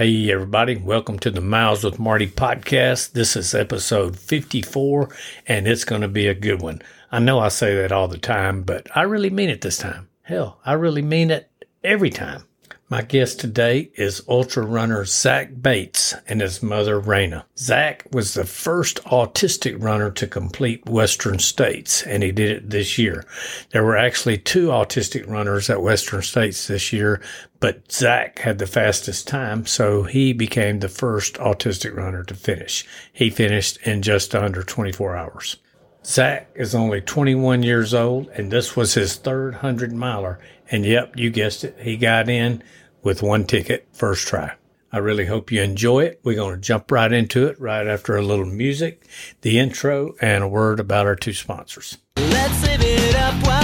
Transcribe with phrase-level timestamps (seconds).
[0.00, 0.76] Hey, everybody.
[0.76, 3.12] Welcome to the Miles with Marty podcast.
[3.12, 5.10] This is episode 54,
[5.46, 6.80] and it's going to be a good one.
[7.12, 10.08] I know I say that all the time, but I really mean it this time.
[10.22, 11.50] Hell, I really mean it
[11.84, 12.44] every time.
[12.90, 17.44] My guest today is ultra runner Zach Bates and his mother Raina.
[17.56, 22.98] Zach was the first autistic runner to complete Western States, and he did it this
[22.98, 23.24] year.
[23.70, 27.22] There were actually two autistic runners at Western States this year,
[27.60, 32.84] but Zach had the fastest time, so he became the first autistic runner to finish.
[33.12, 35.58] He finished in just under 24 hours.
[36.04, 40.40] Zach is only 21 years old, and this was his third 100 miler.
[40.72, 42.64] And yep, you guessed it, he got in
[43.02, 44.52] with one ticket first try.
[44.92, 46.20] I really hope you enjoy it.
[46.24, 49.06] We're going to jump right into it right after a little music,
[49.42, 51.98] the intro, and a word about our two sponsors.
[52.16, 53.59] Let's live it up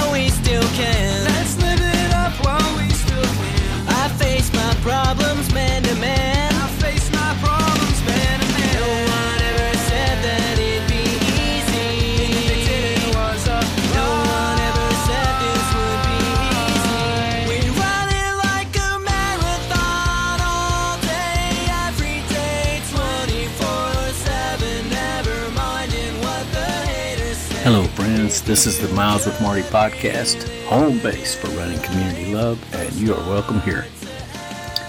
[27.66, 28.42] Hello, friends.
[28.42, 33.12] This is the Miles with Marty podcast, home base for running community love, and you
[33.12, 33.84] are welcome here.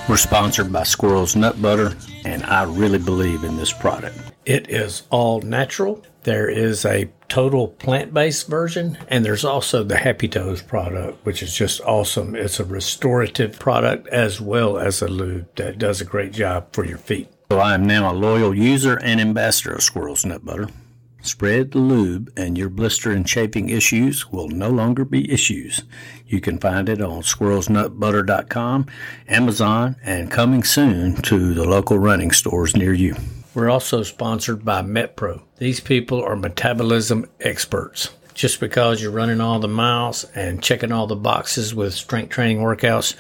[0.08, 4.20] We're sponsored by Squirrel's Nut Butter, and I really believe in this product.
[4.45, 6.03] It is all natural.
[6.22, 11.42] There is a total plant based version, and there's also the Happy Toes product, which
[11.42, 12.36] is just awesome.
[12.36, 16.86] It's a restorative product as well as a lube that does a great job for
[16.86, 17.28] your feet.
[17.50, 20.67] So I am now a loyal user and ambassador of Squirrel's Nut Butter.
[21.22, 25.82] Spread the lube, and your blister and chafing issues will no longer be issues.
[26.28, 28.86] You can find it on squirrelsnutbutter.com,
[29.28, 33.16] Amazon, and coming soon to the local running stores near you.
[33.54, 35.42] We're also sponsored by MetPro.
[35.58, 38.12] These people are metabolism experts.
[38.36, 42.60] Just because you're running all the miles and checking all the boxes with strength training
[42.60, 43.16] workouts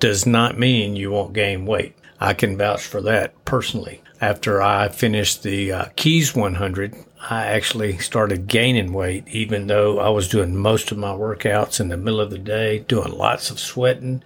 [0.00, 1.94] does not mean you won't gain weight.
[2.18, 4.02] I can vouch for that personally.
[4.20, 10.10] After I finished the uh, Keys 100, I actually started gaining weight, even though I
[10.10, 13.58] was doing most of my workouts in the middle of the day, doing lots of
[13.58, 14.22] sweating,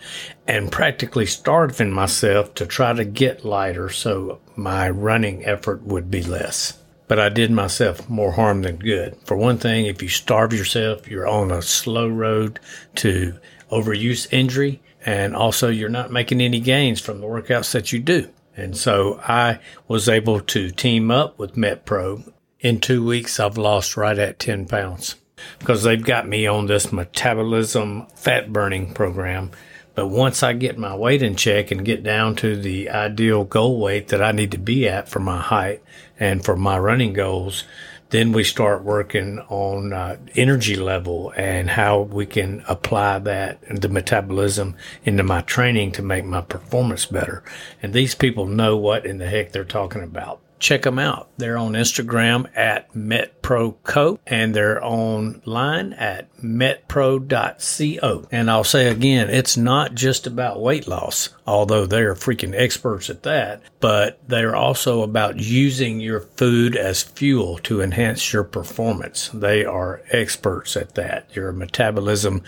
[0.47, 6.23] and practically starving myself to try to get lighter so my running effort would be
[6.23, 6.79] less.
[7.09, 9.17] But I did myself more harm than good.
[9.25, 12.61] For one thing, if you starve yourself, you're on a slow road
[12.97, 13.39] to
[13.71, 18.29] overuse injury, and also you're not making any gains from the workouts that you do.
[18.57, 22.33] And so I was able to team up with MetPro.
[22.61, 25.17] In two weeks, I've lost right at 10 pounds
[25.59, 29.51] because they've got me on this metabolism fat burning program.
[29.95, 33.81] But once I get my weight in check and get down to the ideal goal
[33.81, 35.83] weight that I need to be at for my height
[36.19, 37.65] and for my running goals,
[38.11, 43.89] then we start working on uh, energy level and how we can apply that the
[43.89, 47.43] metabolism into my training to make my performance better.
[47.83, 50.43] And these people know what in the heck they're talking about.
[50.61, 51.31] Check them out.
[51.39, 58.29] They're on Instagram at MetProCo and they're online at metpro.co.
[58.31, 63.23] And I'll say again, it's not just about weight loss, although they're freaking experts at
[63.23, 69.31] that, but they're also about using your food as fuel to enhance your performance.
[69.33, 71.35] They are experts at that.
[71.35, 72.43] Your metabolism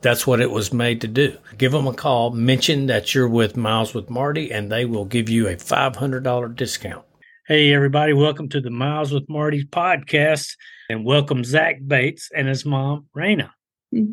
[0.00, 1.36] that's what it was made to do.
[1.58, 5.28] Give them a call, mention that you're with Miles with Marty, and they will give
[5.28, 7.04] you a $500 discount.
[7.46, 10.56] Hey, everybody, welcome to the Miles with Marty podcast,
[10.88, 13.50] and welcome Zach Bates and his mom, Raina.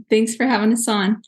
[0.09, 1.21] Thanks for having us on.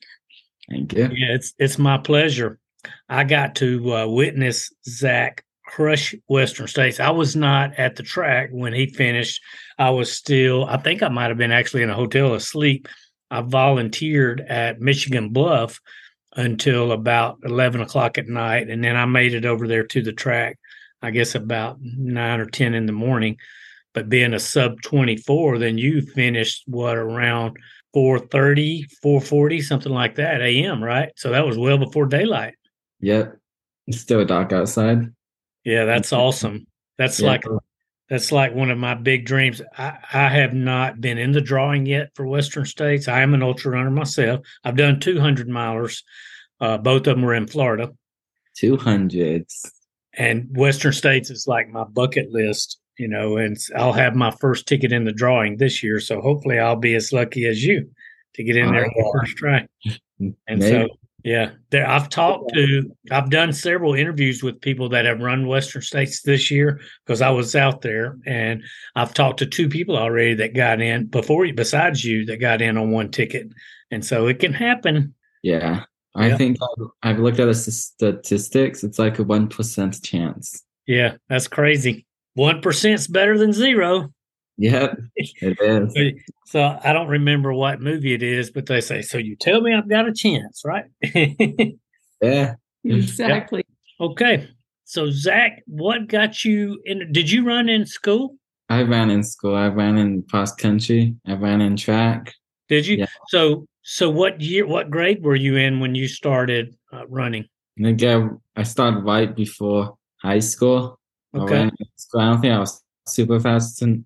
[0.70, 1.04] Thank you.
[1.14, 2.60] Yeah, it's it's my pleasure.
[3.08, 7.00] I got to uh, witness Zach crush Western States.
[7.00, 9.42] I was not at the track when he finished.
[9.80, 12.90] I was still, I think I might have been actually in a hotel asleep.
[13.32, 15.80] I volunteered at Michigan Bluff
[16.36, 18.70] until about 11 o'clock at night.
[18.70, 20.60] And then I made it over there to the track,
[21.04, 23.38] I guess about nine or 10 in the morning.
[23.94, 27.58] But being a sub 24, then you finished what around
[27.94, 31.12] 4:30, 4:40, something like that a.m., right?
[31.16, 32.56] So that was well before daylight.
[33.02, 33.38] Yep.
[33.86, 35.14] It's still dark outside.
[35.64, 36.66] Yeah, that's awesome.
[36.98, 37.28] That's Yeah.
[37.28, 37.44] like
[38.10, 39.62] that's like one of my big dreams.
[39.78, 43.08] I, I have not been in the drawing yet for Western States.
[43.08, 44.42] I am an ultra runner myself.
[44.64, 46.02] I've done 200 milers.
[46.60, 47.92] Uh, both of them were in Florida.
[48.62, 49.70] 200s.
[50.18, 54.68] And Western States is like my bucket list, you know, and I'll have my first
[54.68, 56.00] ticket in the drawing this year.
[56.00, 57.90] So hopefully I'll be as lucky as you
[58.36, 59.68] to get in there Oh, the first try.
[60.20, 60.70] And Maybe.
[60.70, 60.88] so
[61.24, 61.90] Yeah, there.
[61.90, 62.92] I've talked to.
[63.12, 67.30] I've done several interviews with people that have run Western States this year because I
[67.30, 68.64] was out there, and
[68.96, 72.62] I've talked to two people already that got in before you, besides you, that got
[72.62, 73.48] in on one ticket,
[73.92, 75.14] and so it can happen.
[75.42, 75.84] Yeah.
[76.16, 76.38] I Yeah.
[76.38, 78.84] think I've, I've looked at the statistics.
[78.84, 80.64] It's like a 1% chance.
[80.86, 82.06] Yeah, that's crazy.
[82.36, 84.14] One percent's better than zero.
[84.58, 85.94] Yep, it is.
[85.94, 86.10] So,
[86.46, 89.74] so I don't remember what movie it is, but they say, "So you tell me
[89.74, 90.86] I've got a chance, right?"
[92.22, 92.56] Yeah.
[92.86, 93.66] Exactly.
[94.00, 94.48] okay.
[94.86, 97.12] So Zach, what got you in?
[97.12, 98.36] Did you run in school?
[98.70, 99.56] I ran in school.
[99.56, 101.16] I ran in cross country.
[101.26, 102.34] I ran in track.
[102.70, 102.98] Did you?
[102.98, 103.06] Yeah.
[103.30, 104.66] So so what year?
[104.66, 107.46] What grade were you in when you started uh, running?
[107.78, 111.00] And again, I started right before high school.
[111.34, 111.62] I Okay.
[111.64, 112.22] in school.
[112.22, 114.06] I don't think I was super fast in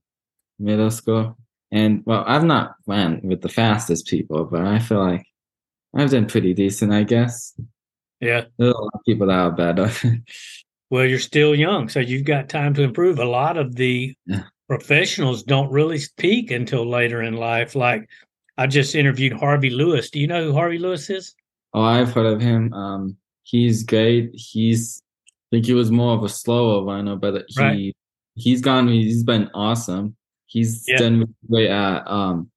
[0.59, 1.37] middle school.
[1.71, 5.25] And well, I've not ran with the fastest people, but I feel like
[5.93, 7.53] I've done pretty decent, I guess.
[8.21, 8.45] Yeah.
[8.57, 9.91] There's a lot of people that are better.
[10.89, 13.19] Well, you're still young, so you've got time to improve.
[13.19, 14.43] A lot of the Yeah.
[14.69, 17.75] professionals don't really peak until later in life.
[17.75, 18.07] Like
[18.57, 20.09] I just interviewed Harvey Lewis.
[20.09, 21.35] Do you know who Harvey Lewis is?
[21.73, 22.73] oh, I've heard of him.
[22.73, 24.31] Um, he's great.
[24.33, 27.95] He's I think he was more of a slower runner, but he Right.
[28.35, 28.87] he's gone.
[28.87, 30.15] He's been awesome.
[30.47, 30.97] He's Yeah.
[30.97, 32.49] done great at um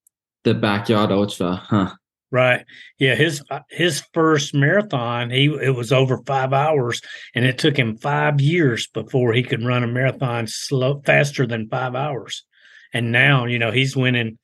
[0.45, 1.57] the backyard ultra.
[1.57, 1.95] Huh.
[2.33, 2.65] Right.
[2.99, 3.15] Yeah.
[3.17, 7.03] His uh, his first marathon, he it was over five hours,
[7.35, 11.69] and it took him five years before he could run a marathon slow faster than
[11.69, 12.45] five hours.
[12.95, 14.39] And now, you know, he's winning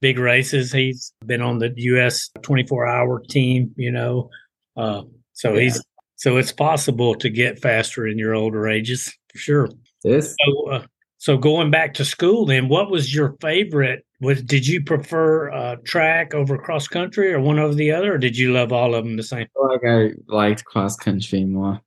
[0.00, 0.72] big races.
[0.72, 2.30] He's been on the U.S.
[2.42, 3.72] 24 hour team.
[3.76, 4.30] You know,
[4.76, 5.02] uh,
[5.32, 5.62] so Yeah.
[5.62, 5.82] he's
[6.16, 9.68] so it's possible to get faster in your older ages for sure.
[10.02, 10.86] This So, uh,
[11.18, 14.04] so going back to school, then, what was your favorite?
[14.20, 18.18] Was did you prefer uh, track over cross country, or one over the other, or
[18.18, 19.46] did you love all of them the same?
[19.56, 21.80] I like I liked cross country more.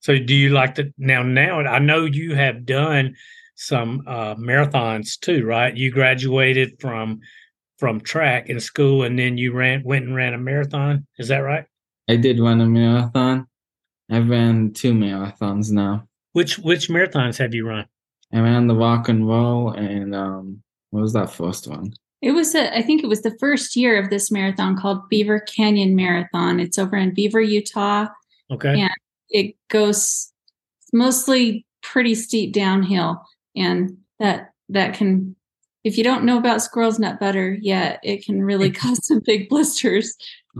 [0.00, 1.22] So, do you like the now?
[1.22, 3.14] Now, I know you have done
[3.56, 5.76] some uh, marathons too, right?
[5.76, 7.20] You graduated from
[7.82, 11.04] from track in school, and then you ran went and ran a marathon.
[11.18, 11.64] Is that right?
[12.08, 13.48] I did run a marathon.
[14.08, 16.06] I've ran two marathons now.
[16.32, 17.86] Which which marathons have you run?
[18.32, 21.92] I ran the rock and roll and um what was that first one?
[22.20, 25.40] It was, a, I think it was the first year of this marathon called Beaver
[25.40, 26.60] Canyon Marathon.
[26.60, 28.06] It's over in Beaver, Utah.
[28.48, 28.76] Okay.
[28.76, 28.94] Yeah.
[29.28, 30.32] It goes
[30.92, 33.20] mostly pretty steep downhill,
[33.56, 35.34] and that that can,
[35.84, 39.48] if you don't know about squirrel's nut butter yet, it can really cause some big
[39.48, 40.14] blisters.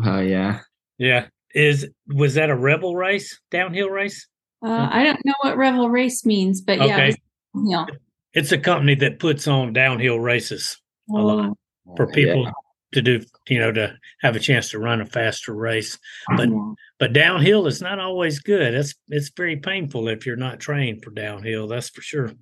[0.05, 0.61] Oh yeah.
[0.99, 1.27] Yeah.
[1.55, 4.27] Is was that a rebel race, downhill race?
[4.65, 7.09] Uh, I don't know what rebel Race means, but yeah, Okay.
[7.09, 7.17] it
[7.55, 7.87] downhill.
[8.33, 10.81] It's a company that puts on downhill races
[11.11, 11.59] a lot
[11.97, 12.53] for people Yeah.
[12.93, 15.99] to do, you know, to have a chance to run a faster race.
[16.37, 16.73] But Yeah.
[17.01, 18.73] but downhill is not always good.
[18.73, 21.67] It's it's very painful if you're not trained for downhill.
[21.67, 22.33] That's for sure.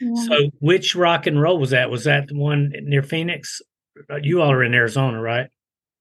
[0.00, 0.22] Yeah.
[0.28, 1.90] So which rock and roll was that?
[1.90, 3.60] Was that the one near Phoenix?
[4.10, 5.48] Uh, You all are in Arizona, right?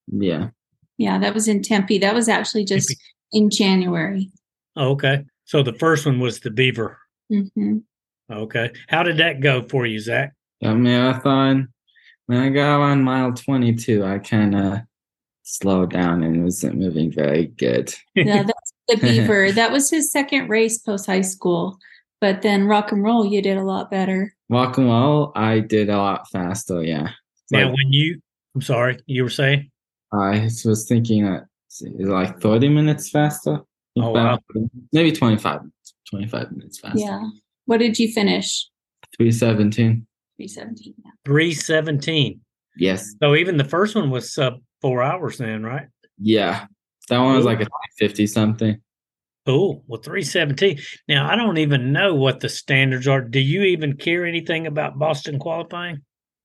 [0.08, 0.50] Yeah.
[0.98, 1.98] Yeah, that was in Tempe.
[2.00, 2.96] That was actually just
[3.32, 4.32] in January.
[4.76, 5.26] Oh, okay.
[5.46, 6.98] So the first one was the Beaver.
[7.30, 7.78] hmm
[8.32, 8.72] Okay.
[8.88, 10.34] How did that go for you, Zach?
[10.62, 11.70] That marathon.
[12.28, 14.86] When I got on mile twenty two, I kinda
[15.44, 17.92] slowed down and wasn't moving very good.
[18.14, 19.52] Yeah, that's the Beaver.
[19.54, 21.80] that was his second race post high school.
[22.22, 24.34] But then rock and roll, you did a lot better.
[24.50, 27.10] Rock and roll, I did a lot faster, yeah.
[27.52, 28.22] Now, Like, when you,
[28.56, 29.72] I'm sorry, you were saying?
[30.12, 31.46] I was thinking that
[32.00, 33.60] like 30 minutes faster.
[33.98, 34.40] Oh, wow.
[34.92, 35.94] Maybe 25 minutes.
[36.10, 37.00] 25 minutes faster.
[37.00, 37.24] Yeah.
[37.66, 38.68] What did you finish?
[39.18, 40.06] 317.
[40.38, 40.94] 317.
[41.04, 41.12] Yeah.
[41.26, 42.42] 317.
[42.78, 43.14] Yes.
[43.22, 45.88] So even the first one was sub four hours then, right?
[46.18, 46.66] Yeah.
[47.10, 48.82] That one was like a 50 something.
[49.46, 49.84] Cool.
[49.88, 50.80] Well, 317.
[51.08, 53.22] Now, I don't even know what the standards are.
[53.22, 56.02] Do you even care anything about Boston qualifying?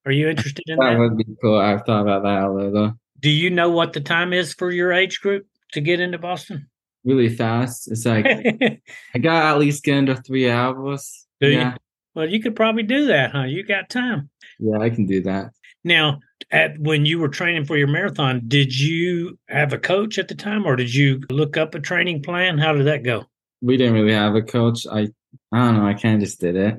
[0.07, 0.99] Are you interested in That that?
[0.99, 1.59] would be cool.
[1.59, 2.93] I've thought about that a little.
[3.21, 6.69] Do you know what the time is for your age group to get into Boston?
[7.05, 7.91] Really fast.
[7.91, 8.27] It's like
[9.15, 11.27] I got at least get under three hours.
[11.41, 11.49] you?
[11.51, 11.77] yeah.
[12.15, 13.43] Well, you could probably do that, huh?
[13.45, 14.31] You got time.
[14.59, 15.51] Yeah, I can do that.
[15.85, 20.29] Now, at when you were training for your marathon, did you have a coach at
[20.29, 22.59] the time, or did you look up a training plan?
[22.59, 23.25] How did that go?
[23.61, 24.87] We didn't really have a coach.
[24.91, 25.09] I
[25.53, 25.87] I don't know.
[25.87, 26.77] I kind of just did it.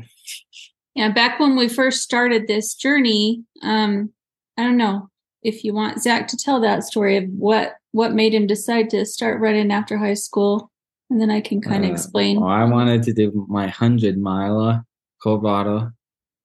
[0.95, 4.12] Yeah, back when we first started this journey, um,
[4.57, 5.09] I don't know
[5.43, 9.05] if you want Zach to tell that story of what what made him decide to
[9.05, 10.71] start running after high school,
[11.09, 12.39] and then I can kind of Uh, explain.
[12.39, 14.83] Well, I wanted to do my hundred miler,
[15.21, 15.93] Coldwater,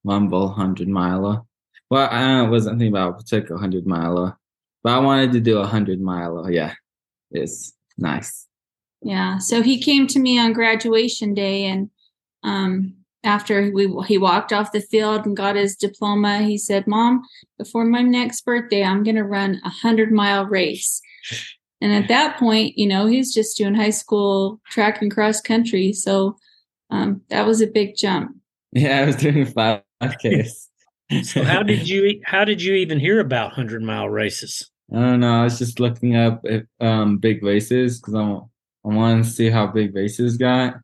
[0.05, 1.43] Rumble hundred miler.
[1.90, 4.37] Well, I wasn't thinking about a particular hundred miler,
[4.82, 6.50] but I wanted to do a hundred miler.
[6.50, 6.75] Yeah,
[7.30, 8.47] it's Nice.
[9.02, 9.38] Yeah.
[9.38, 11.90] So he came to me on graduation day and
[12.42, 17.23] um after we he walked off the field and got his diploma, he said, "Mom,
[17.59, 21.02] before my next birthday, I'm going to run a 100-mile race."
[21.82, 25.92] And at that point, you know, he's just doing high school track and cross country,
[25.92, 26.37] so
[26.90, 28.35] um that was a big jump.
[28.73, 30.70] Yeah, I was doing five Ks.
[31.25, 34.71] So how did you how did you even hear about hundred mile races?
[34.93, 35.40] I don't know.
[35.40, 38.21] I was just looking up if, um big races because I,
[38.88, 40.75] I wanted to see how big races got,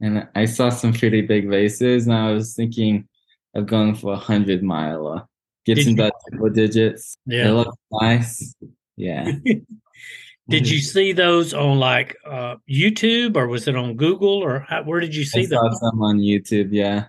[0.00, 3.08] and I saw some pretty big races, and I was thinking
[3.54, 5.22] of going for a hundred miler.
[5.66, 7.16] Get Did some you- double digits.
[7.26, 8.54] Yeah, It looks nice.
[8.96, 9.30] Yeah.
[10.48, 14.82] Did you see those on like uh, YouTube or was it on Google or how,
[14.82, 15.74] where did you I see saw them?
[15.74, 16.70] some on YouTube.
[16.72, 17.06] Yeah.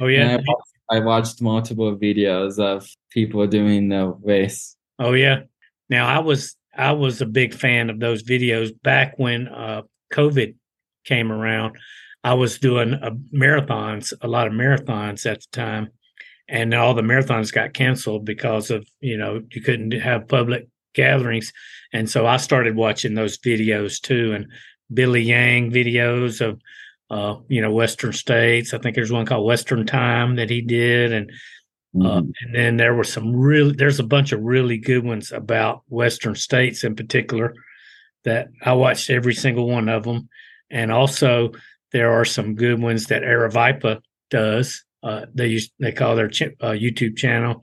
[0.00, 0.38] Oh I yeah,
[0.92, 4.76] I watched multiple videos of people doing the race.
[4.98, 5.40] oh yeah.
[5.88, 9.82] Now I was I was a big fan of those videos back when uh,
[10.12, 10.54] COVID
[11.04, 11.76] came around.
[12.24, 13.00] I was doing
[13.34, 15.88] marathons, a lot of marathons at the time,
[16.46, 21.54] and all the marathons got canceled because of you know you couldn't have public gatherings,
[21.94, 24.46] and so I started watching those videos too, and
[24.92, 26.60] Billy Yang videos of
[27.12, 28.72] uh, you know Western states.
[28.74, 31.30] I think there's one called Western Time that he did, and
[32.00, 32.32] uh, Mhm.
[32.40, 36.34] and then there were some really there's a bunch of really good ones about Western
[36.34, 37.54] states in particular
[38.24, 40.28] that I watched every single one of them,
[40.70, 41.52] and also
[41.92, 44.00] there are some good ones that Aravaipa
[44.30, 44.82] does.
[45.02, 47.62] Uh, they use they call their ch- uh, YouTube channel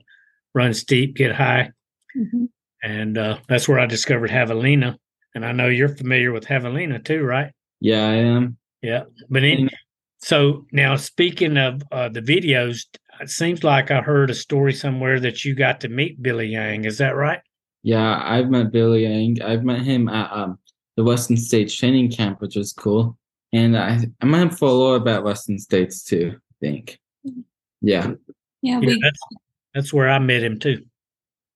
[0.54, 1.72] "Run Steep, Get High,"
[2.16, 2.48] Mhm.
[2.84, 4.96] and uh, that's where I discovered Javelina.
[5.34, 7.50] And I know you're familiar with Javelina too, right?
[7.80, 8.58] Yeah, I am.
[8.82, 9.70] Yeah, but in, Mhm.
[10.18, 12.86] so now speaking of uh, the videos,
[13.20, 16.84] it seems like I heard a story somewhere that you got to meet Billy Yang.
[16.86, 17.40] Is that right?
[17.82, 19.42] Yeah, I've met Billy Yang.
[19.42, 20.58] I've met him at um,
[20.96, 23.16] the Western States training camp, which was cool.
[23.52, 26.98] And I, I met him for a little at Western States too, I think.
[27.24, 27.32] Yeah.
[27.82, 28.12] Yeah,
[28.62, 29.20] Yeah, we that's
[29.74, 30.84] that's where I met him too.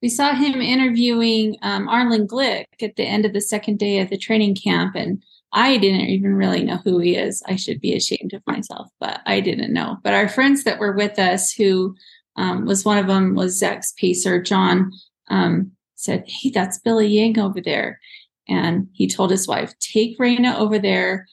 [0.03, 4.11] we saw him interviewing um, Arlen Glick at the end of the second day of
[4.11, 5.23] the training camp, and
[5.55, 7.41] I didn't even really know who he is.
[7.47, 9.99] I should be ashamed of myself, but I didn't know.
[10.03, 11.95] But our friends that were with us, who
[12.37, 14.91] um, was one of them was Zach's pacer, John,
[15.31, 18.01] um, said, "Hey, that's Billy Yang over there,"
[18.49, 21.27] and he told his wife, "Take Raina over there."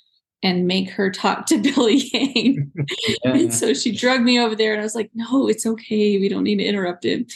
[0.43, 2.71] And make her talk to Billy Yang.
[2.75, 3.31] Yeah.
[3.31, 6.17] And so she drugged me over there, and I was like, no, it's okay.
[6.17, 7.27] We don't need to interrupt him.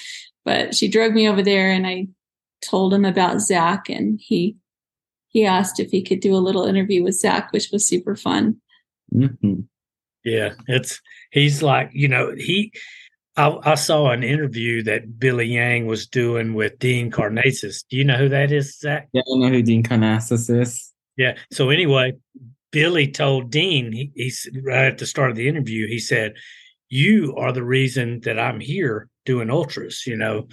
[0.43, 2.07] But she drugged me over there, and I
[2.63, 4.57] told him about Zach, and he
[5.35, 8.55] he asked if he could do a little interview with Zach, which was super fun.
[9.11, 9.59] hmm
[10.23, 11.01] Yeah, it's
[11.31, 12.71] he's like you know he.
[13.37, 17.83] I, I saw an interview that Billy Yang was doing with Dean Karnazes.
[17.89, 19.09] Do you know who that is, Zach?
[19.11, 20.93] Yeah, I know who Dean Karnazes is.
[21.17, 21.37] Yeah.
[21.51, 22.13] So anyway,
[22.71, 26.35] Billy told Dean, he, he's right at the start of the interview, he said,
[26.87, 30.47] You are the reason that I'm here doing ultras, you know.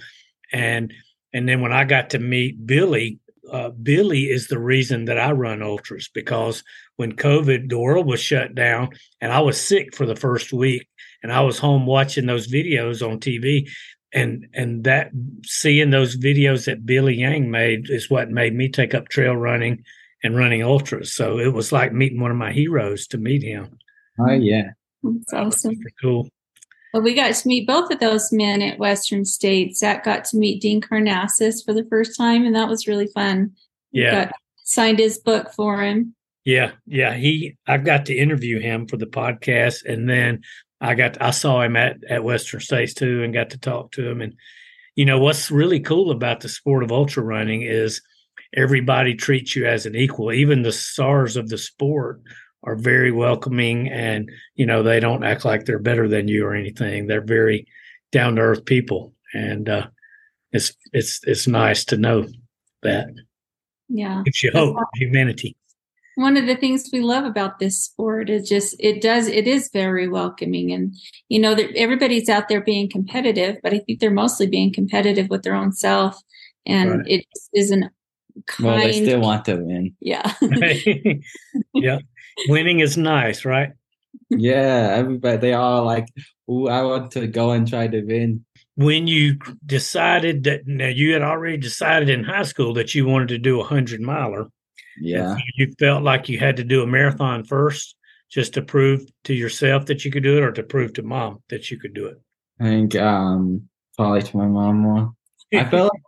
[0.51, 0.93] And
[1.31, 3.19] and then when I got to meet Billy,
[3.51, 6.63] uh, Billy is the reason that I run ultras because
[6.95, 8.89] when COVID, the world was shut down
[9.21, 10.87] and I was sick for the first week
[11.21, 13.69] and I was home watching those videos on TV.
[14.13, 15.09] And and that
[15.43, 19.83] seeing those videos that Billy Yang made is what made me take up trail running
[20.23, 21.13] and running ultras.
[21.13, 23.77] So it was like meeting one of my heroes to meet him.
[24.19, 24.71] Oh, yeah.
[25.03, 25.75] It's awesome.
[25.75, 26.29] super cool.
[26.93, 29.75] Well, we got to meet both of those men at Western State.
[29.75, 33.51] Zach got to meet Dean Karnazes for the first time, and that was really fun.
[33.91, 34.25] Yeah.
[34.25, 36.15] got- signed his book for him.
[36.45, 37.13] Yeah, yeah.
[37.13, 40.41] He, I got to interview him for the podcast, and then
[40.81, 44.09] I got, I saw him at at Western States too, and got to talk to
[44.09, 44.21] him.
[44.21, 44.35] And
[44.95, 48.01] you know what's really cool about the sport of ultra running is
[48.55, 50.31] everybody treats you as an equal.
[50.31, 52.21] Even the stars of the sport
[52.63, 56.53] are very welcoming, and you know they don't act like they're better than you or
[56.55, 57.07] anything.
[57.07, 57.67] They're very
[58.11, 59.87] down to earth people, and uh,
[60.51, 62.25] it's it's it's nice to know
[62.83, 63.07] that.
[63.89, 64.21] Yeah.
[64.25, 65.55] Gives you hope, humanity.
[66.15, 69.69] one of the things we love about this sport is just it does it is
[69.73, 70.93] very welcoming and
[71.29, 75.27] you know that everybody's out there being competitive but i think they're mostly being competitive
[75.29, 76.15] with their own self
[76.65, 77.07] and Right.
[77.07, 77.89] it is an
[78.47, 79.95] kind Well, they still want to win.
[80.01, 80.33] yeah
[81.73, 81.97] yeah.
[82.47, 83.71] Winning is nice, right?
[84.29, 86.07] Yeah, everybody, they all like,
[86.49, 88.45] ooh, I want to go and try to win.
[88.75, 93.29] When you decided that now you had already decided in high school that you wanted
[93.29, 94.47] to do a hundred miler,
[94.99, 95.37] Yeah.
[95.55, 97.95] you felt like you had to do a marathon first
[98.31, 101.39] just to prove to yourself that you could do it or to prove to mom
[101.49, 102.19] that you could do it.
[102.59, 105.13] I think um probably to my mom more.
[105.53, 106.01] I felt like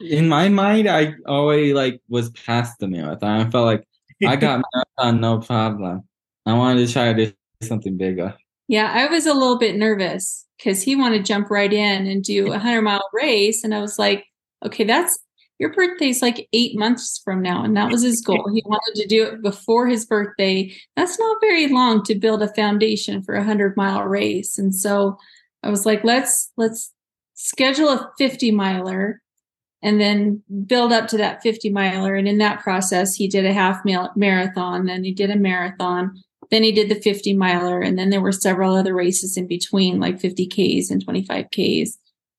[0.00, 3.46] in my mind, I always like was past the marathon.
[3.46, 3.84] I felt like
[4.26, 6.04] I got marathon no problem.
[6.46, 7.32] I wanted to try to do
[7.62, 8.34] something bigger.
[8.68, 12.22] Yeah, I was a little bit nervous because he wanted to jump right in and
[12.22, 14.26] do a hundred mile race, and I was like,
[14.64, 15.18] okay, that's
[15.58, 18.48] your birthday's like eight months from now, and that was his goal.
[18.52, 20.72] He wanted to do it before his birthday.
[20.96, 25.18] That's not very long to build a foundation for a hundred mile race, and so
[25.62, 26.92] I was like, let's let's
[27.34, 29.22] schedule a fifty miler
[29.82, 32.14] and then build up to that 50 miler.
[32.14, 36.20] And in that process, he did a half marathon, then he did a marathon,
[36.50, 40.00] then he did the 50 miler, and then there were several other races in between,
[40.00, 41.90] like 50Ks and 25Ks.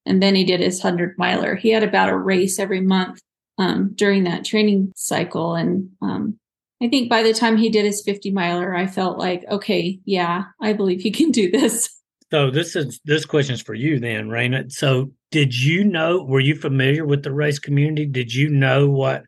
[0.05, 1.55] And then he did his 100 miler.
[1.55, 3.19] He had about a race every month
[3.57, 5.55] um, during that training cycle.
[5.55, 6.39] And um,
[6.81, 10.45] I think by the time he did his 50 miler, I felt like, okay, yeah,
[10.61, 11.89] I believe he can do this.
[12.31, 14.71] So this is this question is for you then, Raina.
[14.71, 18.05] So did you know were you familiar with the race community?
[18.05, 19.23] Did you know what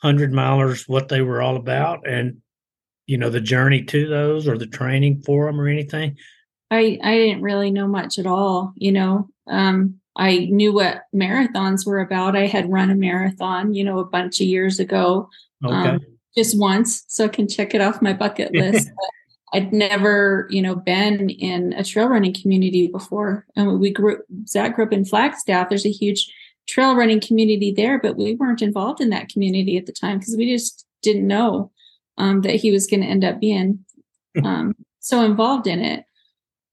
[0.00, 2.38] 100 milers what they were all about and
[3.06, 6.16] you know the journey to those or the training for them or anything?
[6.70, 11.86] I i didn't really know much at all you know um i knew what marathons
[11.86, 12.36] were about.
[12.36, 15.28] I had run a marathon you know a bunch of years ago
[15.64, 15.74] okay.
[15.74, 16.00] um,
[16.36, 18.88] just once so i can check it off my bucket list
[19.52, 23.46] I'd never, you know, been in a trail running community before.
[23.54, 25.68] And we grew, Zach grew up in Flagstaff.
[25.68, 26.32] There's a huge
[26.66, 30.36] trail running community there, but we weren't involved in that community at the time because
[30.36, 31.70] we just didn't know
[32.16, 33.84] um, that he was going to end up being
[34.44, 36.04] um, so involved in it.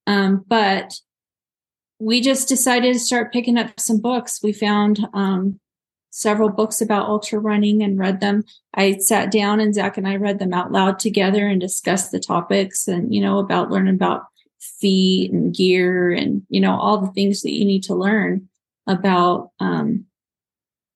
[0.08, 0.94] Um, but
[2.00, 4.40] we just decided to start picking up some books.
[4.42, 5.60] We found um,
[6.12, 8.44] several books about ultra running and read them.
[8.74, 12.20] I sat down and Zach and I read them out loud together and discussed the
[12.20, 14.25] topics and, you know, about learning about
[14.60, 18.50] feet and gear and, you know, all the things that you need to learn
[18.88, 20.06] about, um,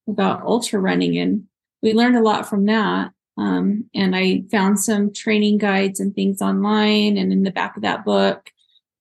[0.08, 1.18] about ultra running.
[1.18, 1.46] And
[1.82, 3.12] we learned a lot from that.
[3.38, 7.84] Um, and I found some training guides and things online and in the back of
[7.84, 8.52] that book,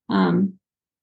[0.09, 0.55] um,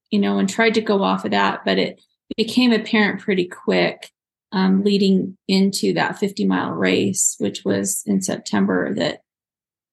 [0.10, 2.02] you know, and tried to go off of that, but it
[2.38, 4.12] became apparent pretty quick
[4.52, 9.22] um, leading into that 50 mile race, which was in September, that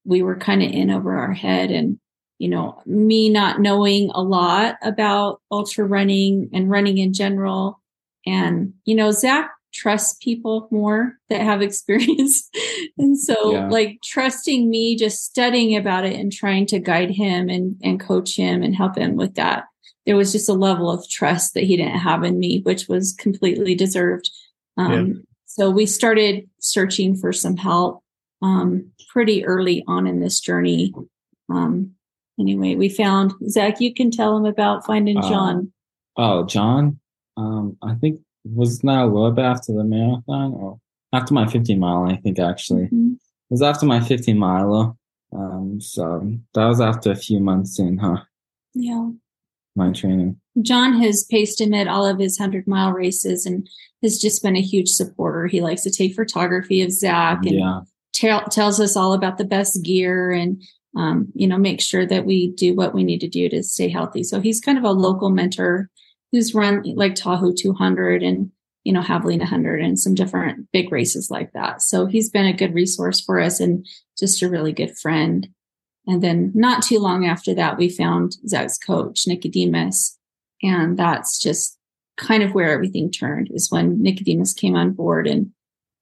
[0.04, 1.70] we were kind of in over our head.
[1.70, 1.98] And,
[2.38, 7.80] you know, me not knowing a lot about ultra running and running in general.
[8.24, 12.48] And, you know, Zach trusts people more that have experience.
[12.98, 13.68] and so yeah.
[13.68, 18.36] like trusting me, just studying about it and trying to guide him and, and coach
[18.36, 19.64] him and help him with that.
[20.06, 23.12] There was just a level of trust that he didn't have in me, which was
[23.18, 24.30] completely deserved.
[24.76, 25.14] Um, yeah.
[25.46, 28.02] So we started searching for some help
[28.42, 30.92] um, pretty early on in this journey.
[31.48, 31.92] Um,
[32.38, 33.80] anyway, we found Zach.
[33.80, 35.72] You can tell him about finding uh, John.
[36.16, 37.00] Oh, John.
[37.36, 40.78] Um, I think was not a little bit after the marathon or
[41.12, 42.04] after my 15 mile.
[42.04, 43.12] I think actually mm-hmm.
[43.12, 44.96] it was after my 15 mile.
[45.32, 48.22] Um, so that was after a few months in, huh?
[48.74, 49.10] Yeah.
[49.74, 50.40] My training.
[50.62, 53.68] John has paced him at all of his 100 mile races and
[54.02, 55.46] has just been a huge supporter.
[55.46, 58.40] He likes to take photography of Zach and yeah.
[58.50, 60.62] tells us all about the best gear and,
[60.96, 63.88] um, you know, make sure that we do what we need to do to stay
[63.88, 64.22] healthy.
[64.22, 65.90] So he's kind of a local mentor
[66.32, 68.50] who's run like Tahoe 200 and,
[68.84, 71.82] you know, Javelina 100 and some different big races like that.
[71.82, 73.86] So he's been a good resource for us and
[74.18, 75.48] just a really good friend.
[76.06, 80.15] And then not too long after that, we found Zach's coach, Nicodemus.
[80.62, 81.78] And that's just
[82.16, 85.26] kind of where everything turned is when Nicodemus came on board.
[85.26, 85.52] And,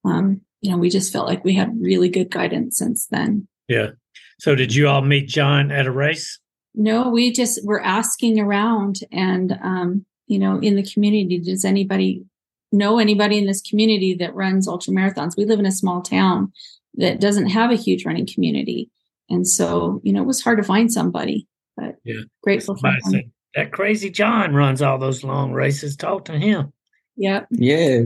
[0.04, 3.48] um, you know, we just felt like we had really good guidance since then.
[3.68, 3.90] Yeah.
[4.38, 6.38] So did you all meet John at a race?
[6.74, 12.24] No, we just were asking around and, um, you know, in the community, does anybody
[12.72, 15.36] know anybody in this community that runs ultra marathons?
[15.36, 16.52] We live in a small town
[16.94, 18.90] that doesn't have a huge running community.
[19.28, 22.22] And so, you know, it was hard to find somebody, but yeah.
[22.42, 25.96] grateful for him that crazy John runs all those long races.
[25.96, 26.72] Talk to him.
[27.16, 27.44] Yeah.
[27.50, 28.02] Yeah.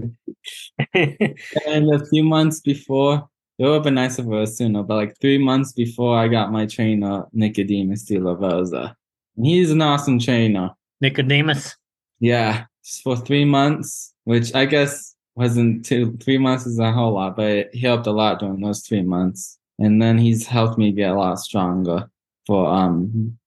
[0.95, 4.97] and a few months before, it would have been nice of us to know, but
[4.97, 8.97] like three months before I got my trainer, Nicodemus de la Rosa.
[9.41, 10.71] He's an awesome trainer.
[11.01, 11.77] Nicodemus?
[12.21, 12.65] Yeah.
[12.85, 17.37] Just for three months, which I guess wasn't two, three months is a whole lot,
[17.37, 19.59] but he helped a lot during those three months.
[19.79, 22.11] And then he's helped me get a lot stronger
[22.47, 23.39] for um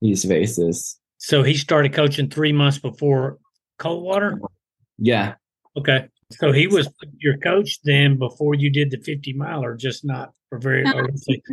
[0.00, 0.99] these races.
[1.20, 3.36] So he started coaching three months before
[3.78, 4.40] Coldwater.
[4.98, 5.34] Yeah.
[5.76, 6.08] Okay.
[6.32, 10.58] So he was your coach then before you did the 50 miler, just not for
[10.58, 10.82] very.
[10.82, 10.92] No.
[10.92, 11.06] Uh,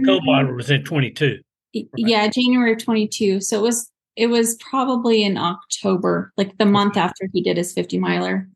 [0.06, 1.40] Coldwater was in 22.
[1.76, 1.88] Right?
[1.98, 3.42] Yeah, January of 22.
[3.42, 7.74] So it was it was probably in October, like the month after he did his
[7.74, 8.48] 50 miler.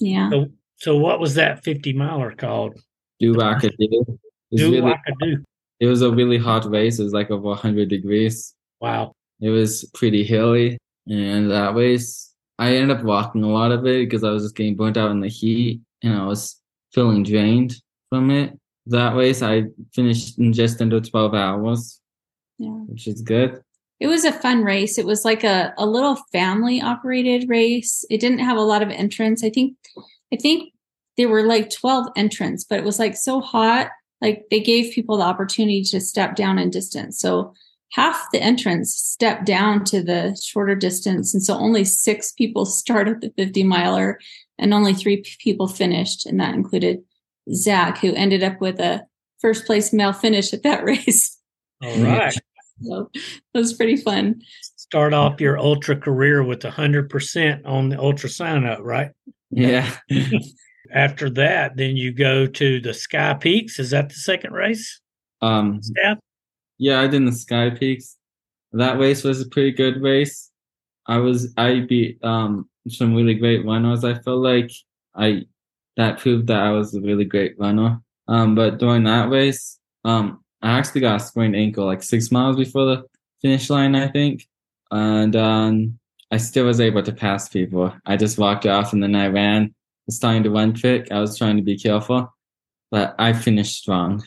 [0.00, 0.30] Yeah.
[0.30, 0.46] So,
[0.78, 2.80] So what was that 50 miler called?
[3.20, 3.74] Do Wackadoo.
[3.78, 4.06] It
[4.50, 5.44] was Do really, like I do.
[5.80, 6.98] it was a really hot race.
[6.98, 8.54] It was like over 100 degrees.
[8.80, 9.12] Wow.
[9.40, 14.06] It was pretty hilly, and that race I ended up walking a lot of it
[14.08, 16.60] because I was just getting burnt out in the heat, and I was
[16.92, 17.74] feeling drained
[18.08, 18.58] from it.
[18.86, 22.00] That race I finished in just under 12 hours,
[22.58, 22.70] Yeah.
[22.70, 23.60] which is good.
[23.98, 24.96] It was a fun race.
[24.98, 28.04] It was like a, a little family operated race.
[28.10, 29.42] It didn't have a lot of entrants.
[29.42, 29.74] I think
[30.32, 30.72] I think
[31.16, 33.88] there were like 12 entrants, but it was like so hot.
[34.20, 37.18] Like they gave people the opportunity to step down in distance.
[37.18, 37.54] So
[37.92, 41.32] half the entrants stepped down to the shorter distance.
[41.34, 44.18] And so only six people started the 50 miler
[44.58, 46.26] and only three people finished.
[46.26, 47.02] And that included
[47.54, 49.06] Zach, who ended up with a
[49.40, 51.38] first place male finish at that race.
[51.82, 52.36] All right.
[52.82, 54.42] So it was pretty fun.
[54.76, 59.10] Start off your ultra career with 100% on the ultra sign up, right?
[59.50, 59.90] Yeah.
[60.92, 63.78] After that, then you go to the Sky Peaks.
[63.78, 65.00] Is that the second race?
[65.42, 66.18] um, Staff?
[66.78, 68.16] Yeah, I did the Sky Peaks.
[68.72, 70.50] That race was a pretty good race.
[71.06, 74.04] I was I beat um some really great runners.
[74.04, 74.70] I felt like
[75.14, 75.46] I
[75.96, 78.00] that proved that I was a really great runner.
[78.28, 82.56] Um, but during that race, um, I actually got a sprained ankle like six miles
[82.56, 83.04] before the
[83.40, 84.46] finish line, I think,
[84.90, 85.98] and um,
[86.30, 87.94] I still was able to pass people.
[88.04, 89.64] I just walked off and then I ran.
[89.64, 89.70] I
[90.06, 91.10] was starting to run quick.
[91.10, 92.32] I was trying to be careful,
[92.90, 94.24] but I finished strong,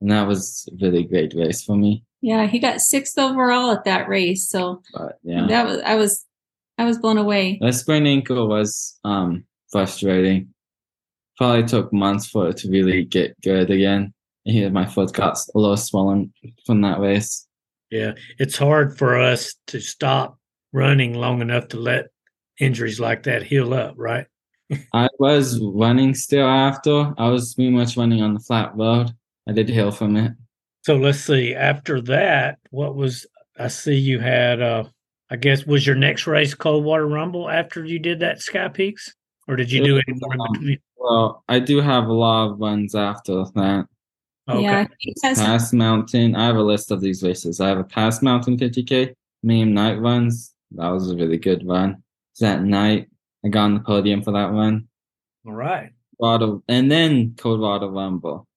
[0.00, 2.04] and that was a really great race for me.
[2.20, 4.48] Yeah, he got sixth overall at that race.
[4.48, 6.24] So But yeah, that was I was
[6.78, 7.58] I was blown away.
[7.60, 10.52] that sprained ankle was um frustrating.
[11.36, 14.12] Probably took months for it to really get good again.
[14.44, 16.32] Yeah, my foot got a little swollen
[16.66, 17.46] from that race.
[17.90, 18.12] Yeah.
[18.38, 20.38] It's hard for us to stop
[20.72, 22.06] running long enough to let
[22.58, 24.26] injuries like that heal up, right?
[24.92, 27.14] I was running still after.
[27.18, 29.12] I was pretty much running on the flat road.
[29.48, 30.32] I did heal from it.
[30.82, 31.54] So let's see.
[31.54, 33.26] After that, what was
[33.58, 34.84] I see you had uh
[35.30, 39.14] I guess was your next race Coldwater Rumble after you did that Sky Peaks?
[39.46, 40.78] Or did you do any more in Um, between?
[40.96, 43.86] Well, I do have a lot of runs after that.
[44.48, 44.62] Okay.
[44.62, 46.34] Yeah, he has Pass Mountain.
[46.34, 47.60] I have a list of these races.
[47.60, 50.54] I have a Pass Mountain 50K, Meme Night runs.
[50.72, 52.02] That was a really good run.
[52.40, 53.08] That night,
[53.44, 54.88] I got on the podium for that one.
[55.46, 55.90] All right.
[56.18, 58.47] Water, and then Coldwater Rumble,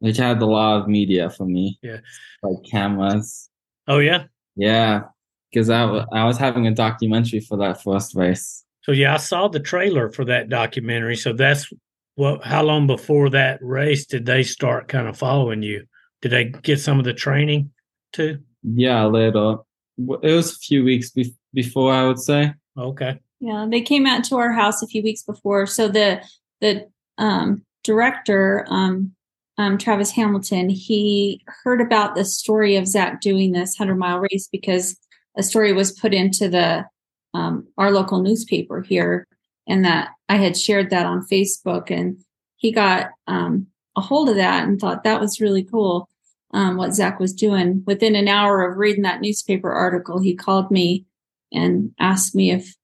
[0.00, 1.78] which had a lot of media for me.
[1.82, 1.98] Yeah.
[2.42, 3.48] Like cameras.
[3.86, 4.24] Oh yeah.
[4.56, 5.02] Yeah.
[5.50, 5.82] Because I,
[6.12, 8.64] I was having a documentary for that first race.
[8.82, 11.16] So yeah, I saw the trailer for that documentary.
[11.16, 11.70] So that's
[12.16, 15.84] what how long before that race did they start kind of following you?
[16.22, 17.70] Did they get some of the training
[18.12, 18.38] too?
[18.62, 19.66] Yeah, a little.
[19.98, 22.54] W- It was a few weeks be- before, I would say.
[22.76, 23.18] Okay.
[23.40, 25.66] Yeah, they came out to our house a few weeks before.
[25.66, 26.20] So the
[26.60, 29.14] the um, director, um,
[29.58, 34.48] um, Travis Hamilton, he heard about the story of Zach doing this hundred mile race
[34.50, 34.96] because
[35.36, 36.86] a story was put into the
[37.34, 39.26] um, our local newspaper here,
[39.66, 42.18] and that I had shared that on Facebook, and
[42.56, 43.66] he got um,
[43.96, 46.08] a hold of that and thought that was really cool.
[46.54, 47.82] Um, what Zach was doing.
[47.86, 51.04] Within an hour of reading that newspaper article, he called me
[51.52, 52.74] and asked me if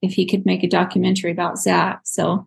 [0.00, 2.00] if he could make a documentary about Zach.
[2.04, 2.46] So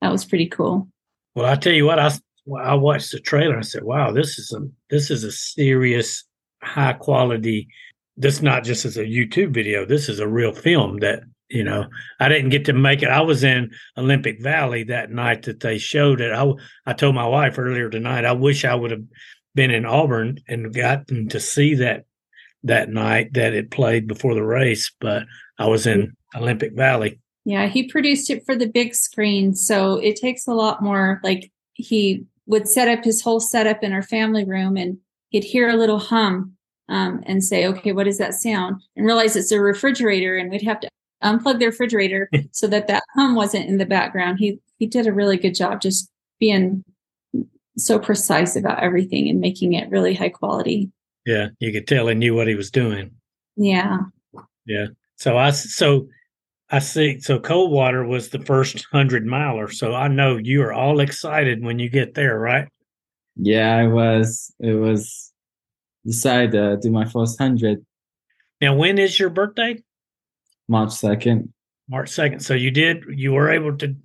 [0.00, 0.88] that was pretty cool.
[1.36, 2.18] Well, I tell you what, well,
[2.58, 3.54] I watched the trailer.
[3.54, 6.24] and I said, "Wow, this is a this is a serious,
[6.62, 7.68] high quality.
[8.16, 9.84] This not just as a YouTube video.
[9.84, 11.86] This is a real film that you know.
[12.18, 13.08] I didn't get to make it.
[13.08, 16.32] I was in Olympic Valley that night that they showed it.
[16.32, 16.52] i,
[16.86, 18.24] I told my wife earlier tonight.
[18.24, 19.04] I wish I would have
[19.54, 22.04] been in Auburn and gotten to see that
[22.62, 25.24] that night that it played before the race, but
[25.58, 27.18] I was in Olympic Valley.
[27.44, 29.54] Yeah, he produced it for the big screen.
[29.54, 31.20] So it takes a lot more.
[31.24, 35.68] Like he would set up his whole setup in our family room and he'd hear
[35.68, 36.52] a little hum
[36.88, 38.82] um, and say, okay, what is that sound?
[38.96, 40.36] And realize it's a refrigerator.
[40.36, 40.88] And we'd have to
[41.22, 44.38] unplug the refrigerator so that that hum wasn't in the background.
[44.40, 46.10] He, he did a really good job just
[46.40, 46.82] being
[47.78, 50.90] so precise about everything and making it really high quality.
[51.24, 53.12] Yeah, you could tell he knew what he was doing.
[53.56, 53.98] Yeah.
[54.66, 54.86] Yeah.
[55.16, 56.08] So I so
[56.70, 57.20] I see.
[57.20, 59.70] So Coldwater was the first hundred miler.
[59.70, 62.68] So I know you are all excited when you get there, right?
[63.36, 64.54] Yeah, I was.
[64.60, 65.32] It was
[66.06, 67.84] decided to do my first hundred
[68.60, 69.82] Now, when is your birthday?
[70.68, 71.52] March second.
[71.88, 72.40] March second.
[72.40, 73.04] So you did.
[73.08, 73.96] You were able to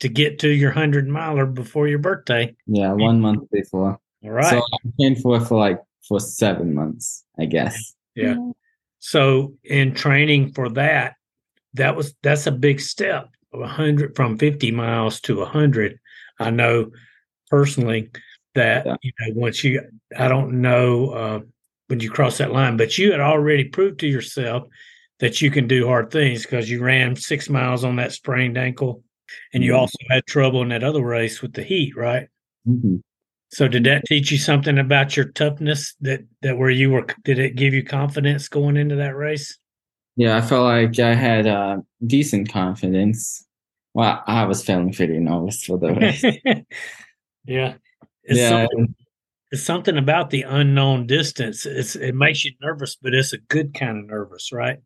[0.00, 2.54] to get to your hundred miler before your birthday.
[2.66, 3.98] Yeah, one month before.
[4.24, 4.50] All right.
[4.50, 7.94] So I trained for for like for seven months, I guess.
[8.14, 8.36] yeah.
[8.98, 11.15] So in training for that,
[11.76, 15.98] that was that's a big step of 100 from 50 miles to 100,
[16.40, 16.90] I know
[17.50, 18.10] personally
[18.54, 18.96] that Yeah.
[19.02, 19.82] you know once you
[20.16, 21.40] I don't know uh,
[21.88, 24.64] when you cross that line, but you had already proved to yourself
[25.20, 29.02] that you can do hard things because you ran six miles on that sprained ankle,
[29.54, 29.78] and you Mhm.
[29.78, 32.28] also had trouble in that other race with the heat, right?
[32.68, 33.00] Mhm.
[33.50, 37.38] So did that teach you something about your toughness that that where you were did
[37.38, 39.56] it give you confidence going into that race?
[40.16, 43.44] Yeah, I felt like I had uh, decent confidence.
[43.94, 46.22] Well, I was feeling pretty nervous for the race.
[47.44, 47.74] yeah.
[48.24, 48.94] It's yeah, something
[49.52, 51.66] it's something about the unknown distance.
[51.66, 54.78] It's it makes you nervous, but it's a good kind of nervous, right?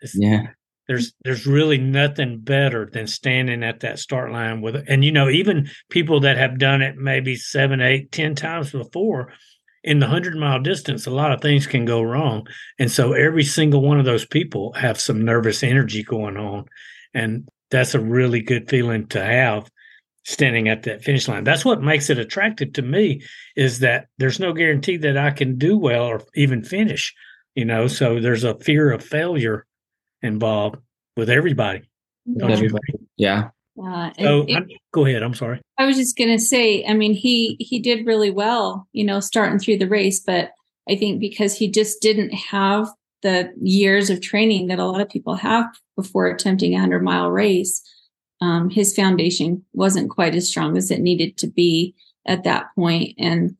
[0.00, 0.48] It's, yeah,
[0.88, 5.28] There's there's really nothing better than standing at that start line with and you know,
[5.28, 9.32] even people that have done it maybe seven, eight, ten times before,
[9.82, 12.46] in the hundred mile distance, a lot of things can go wrong.
[12.78, 16.66] And so every single one of those people have some nervous energy going on.
[17.14, 19.70] And that's a really good feeling to have
[20.24, 21.44] standing at that finish line.
[21.44, 23.22] That's what makes it attractive to me
[23.56, 27.14] is that there's no guarantee that I can do well or even finish,
[27.54, 29.66] you know, so there's a fear of failure
[30.22, 30.76] involved
[31.16, 31.82] with everybody.
[32.40, 32.92] Everybody.
[33.16, 33.48] Yeah,
[33.84, 35.22] Uh, So it- go ahead.
[35.22, 35.60] I'm sorry.
[35.78, 39.58] I was just gonna say, I mean, he he did really well, you know, starting
[39.58, 40.50] through the race, but
[40.88, 42.88] I think because he just didn't have
[43.22, 45.66] the years of training that a lot of people have
[45.96, 47.82] before attempting a hundred mile race,
[48.40, 51.94] um, his foundation wasn't quite as strong as it needed to be
[52.26, 53.56] at that point, and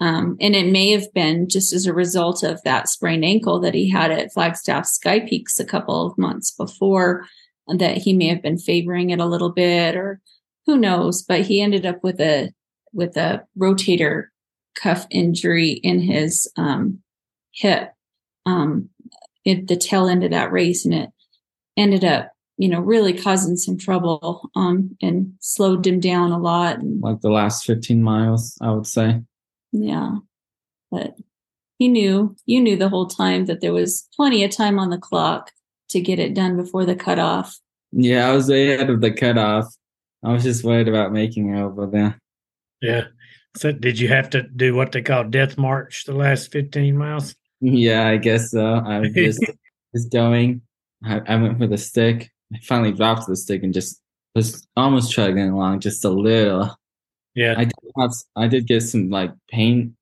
[0.00, 3.74] um, and it may have been just as a result of that sprained ankle that
[3.74, 7.26] he had at Flagstaff Sky Peaks a couple of months before
[7.68, 10.20] that he may have been favoring it a little bit or
[10.66, 12.50] who knows but he ended up with a
[12.92, 14.26] with a rotator
[14.74, 16.98] cuff injury in his um,
[17.52, 17.92] hip
[18.46, 18.88] um,
[19.46, 21.10] at the tail end of that race and it
[21.76, 26.78] ended up you know really causing some trouble um, and slowed him down a lot
[26.78, 29.22] and like the last 15 miles, I would say.
[29.72, 30.16] yeah
[30.90, 31.14] but
[31.78, 34.98] he knew you knew the whole time that there was plenty of time on the
[34.98, 35.50] clock
[35.94, 37.58] to get it done before the cutoff
[37.92, 39.66] Yeah, I was ahead of the cutoff.
[40.24, 42.18] I was just worried about making it over there.
[42.82, 43.04] Yeah.
[43.56, 47.36] So did you have to do what they call death march the last 15 miles?
[47.60, 48.82] Yeah, I guess so.
[48.84, 49.40] I was just
[49.94, 50.62] just going.
[51.04, 52.30] I, I went for the stick.
[52.52, 54.00] I finally dropped the stick and just
[54.34, 56.74] was almost chugging along just a little.
[57.34, 57.54] Yeah.
[57.56, 59.96] I did have, I did get some like pain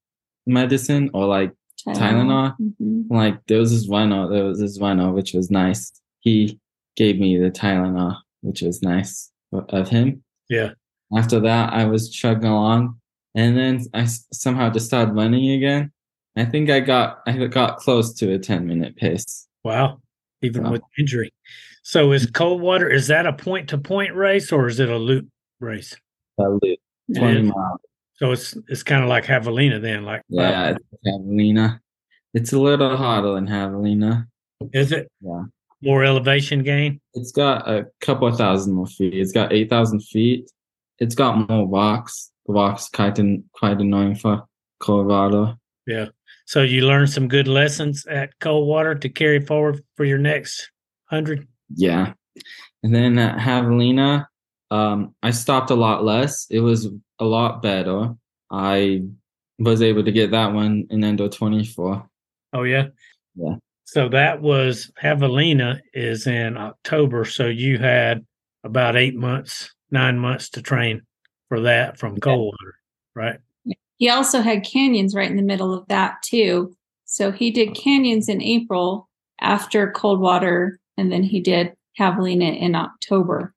[0.47, 1.53] medicine or like
[1.89, 2.55] Tylenol?
[2.61, 3.11] Mhm.
[3.11, 5.93] like there was this runner, uh, there was this runner uh, which was nice.
[6.21, 6.59] He
[6.97, 10.23] gave me the Tylenol, which was nice of him.
[10.49, 10.71] Yeah.
[11.17, 12.99] After that, I was chugging along,
[13.35, 15.93] and then I somehow just started running again.
[16.37, 19.47] I think I got I got close to a ten minute pace.
[19.65, 20.01] Wow.
[20.43, 20.73] Even Wow.
[20.73, 21.33] with injury.
[21.83, 22.33] So is mm-hmm.
[22.33, 22.89] cold water?
[22.89, 25.29] is that a point to point race or is it a loop
[25.61, 25.97] race?
[26.39, 26.79] That loop,
[27.15, 27.81] Twenty miles.
[28.17, 31.81] So it's it's kind of like Javelina then, like Yeah, it's Javelina.
[32.35, 34.27] It's a little harder than Javelina.
[34.73, 35.45] is it Yeah.
[35.83, 37.01] more elevation gain?
[37.15, 39.15] It's got a couple of thousand more feet.
[39.15, 40.51] It's got eight thousand feet.
[40.99, 42.31] It's got more rocks.
[42.47, 43.19] The rocks quite
[43.53, 44.45] quite annoying for
[44.81, 45.57] Coldwater.
[45.87, 46.07] Yeah.
[46.47, 50.71] So you learned some good lessons at Coldwater to carry forward for your next
[51.07, 51.47] hundred.
[51.75, 52.13] Yeah.
[52.83, 54.27] And then at Javelina,
[54.71, 56.47] um, I stopped a lot less.
[56.51, 56.89] It was
[57.23, 58.15] a lot better.
[58.51, 59.03] I
[59.59, 62.09] was able to get that one in Endo 24.
[62.53, 62.89] Oh yeah.
[63.37, 63.57] Yeah.
[63.85, 67.25] So that was Javelina is in October.
[67.25, 68.27] So you had
[68.65, 71.03] about eight months, nine months to train
[71.49, 72.79] for that from Coldwater,
[73.15, 73.39] right?
[73.99, 76.75] He also had canyons right in the middle of that too.
[77.05, 77.75] So he did oh.
[77.75, 79.09] canyons in April
[79.41, 83.55] after Coldwater, and then he did Javelina in October.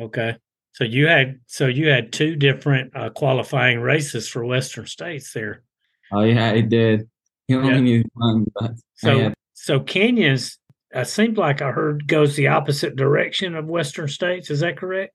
[0.00, 0.36] Okay.
[0.78, 5.64] So you had so you had two different uh, qualifying races for Western States there.
[6.12, 7.08] Oh, yeah, I did.
[7.50, 8.02] Only Yeah.
[8.14, 9.84] one, but So had- so.
[9.84, 14.50] It seemed like I heard goes the opposite direction of Western States.
[14.52, 15.12] Is that correct?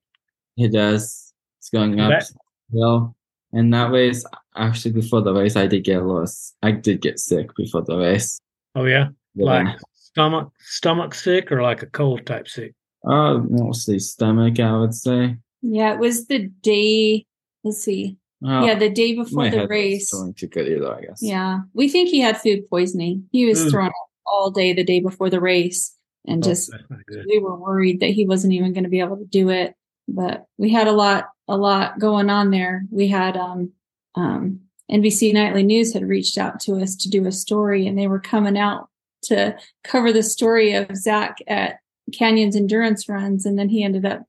[0.57, 1.33] it does.
[1.59, 2.29] It's going up That-
[2.73, 3.15] hill.
[3.53, 4.25] And that race,
[4.57, 6.57] actually, before the race, I did get lost.
[6.61, 8.37] I did get sick before the race.
[8.75, 9.45] Oh yeah, Yeah.
[9.45, 12.73] like stomach stomach sick or like a cold type sick.
[13.07, 15.37] Uh, mostly stomach, I would say.
[15.63, 17.25] Yeah, it was the day.
[17.63, 18.17] Let's see.
[18.45, 20.11] Uh, yeah, the day before the race.
[20.11, 21.19] feeling too good either, I guess.
[21.23, 23.27] Yeah, we think he had food poisoning.
[23.31, 23.71] He was Mm.
[23.71, 23.93] thrown up
[24.25, 25.95] all day the day before the race,
[26.27, 27.25] and Oh, just that's not good.
[27.29, 29.75] we were worried that he wasn't even going to be able to do it.
[30.09, 32.83] But we had a lot, a lot going on there.
[32.91, 33.71] We had um,
[34.15, 34.59] um,
[34.91, 38.19] NBC Nightly News had reached out to us to do a story, and they were
[38.19, 38.89] coming out
[39.23, 41.79] to cover the story of Zach at
[42.11, 44.23] Canyons endurance runs, and then he ended up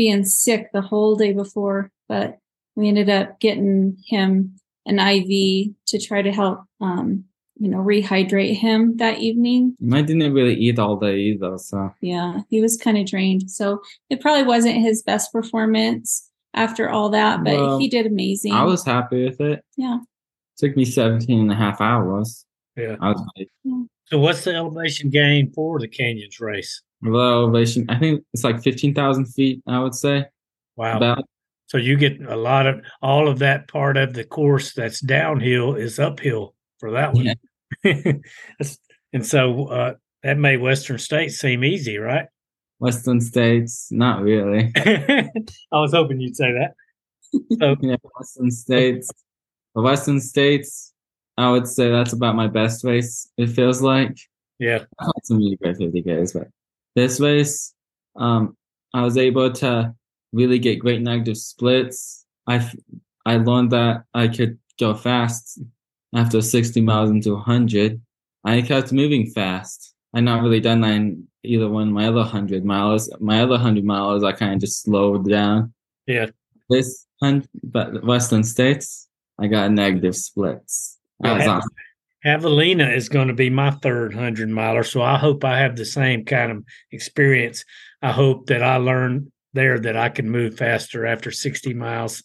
[0.00, 2.38] being sick the whole day before, but
[2.74, 7.22] we ended up getting him an IV to try to help, um,
[7.58, 9.76] you know, rehydrate him that evening.
[9.92, 13.50] I didn't really eat all day either, so Yeah, he was kind of drained.
[13.50, 18.54] So it probably wasn't his best performance after all that, but Well, he did amazing.
[18.54, 19.62] I was happy with it.
[19.76, 19.98] Yeah.
[20.56, 22.46] took me 17 and a half hours.
[22.74, 22.96] Yeah.
[23.02, 23.48] I was like,
[24.06, 26.80] So what's the elevation gain for the Canyons race?
[27.02, 27.86] Low elevation.
[27.88, 30.26] I think it's like 15,000 feet, I would say.
[30.76, 30.96] Wow.
[30.96, 31.24] About
[31.66, 35.74] So you get a lot of all of that part of the course that's downhill
[35.74, 37.34] is uphill for that one.
[37.82, 38.78] That's-
[39.12, 42.26] and so uh, that made Western States seem easy, right?
[42.78, 44.72] Western States, not really.
[44.76, 45.28] I
[45.72, 46.74] was hoping you'd say that.
[47.58, 49.10] So yeah, Western States.
[49.74, 50.92] The Western States,
[51.36, 54.16] I would say that's about my best race, it feels like.
[54.58, 54.84] yeah,
[55.24, 56.48] some really great 50Ks, but
[56.94, 57.74] this race,
[58.16, 58.56] um,
[58.92, 59.94] I was able to
[60.32, 62.24] really get great negative splits.
[62.46, 62.70] I,
[63.26, 65.60] I learned that I could go fast
[66.14, 68.00] after 60 miles into 100.
[68.44, 69.94] I kept moving fast.
[70.14, 73.10] I not really done that in either one of my other 100 miles.
[73.20, 75.72] My other 100 miles, I kind of just slowed down.
[76.06, 76.26] Yeah.
[76.68, 80.98] This, hun- but Western States, I got negative splits.
[81.20, 81.60] That was Yeah.
[82.24, 85.84] Javelina is going to be my third hundred miler, so I hope I have the
[85.84, 87.64] same kind of experience.
[88.02, 92.22] I hope that I learn there that I can move faster after sixty miles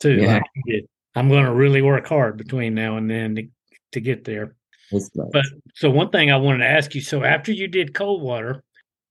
[0.00, 0.14] too.
[0.16, 0.40] Yeah.
[0.66, 0.84] like.
[1.16, 3.48] I'm going to really work hard between now and then to,
[3.92, 4.54] to get there.
[4.92, 5.02] Great.
[5.32, 8.62] But so one thing I wanted to ask you: so after you did Coldwater,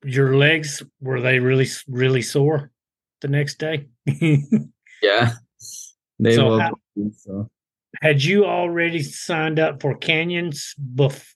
[0.04, 2.72] your legs were they really really sore
[3.22, 3.88] the next day?
[5.02, 5.32] Yeah.
[6.20, 6.60] They So will.
[6.60, 6.74] how-
[7.16, 7.50] so.
[8.02, 11.34] Had you already signed up for canyons bef-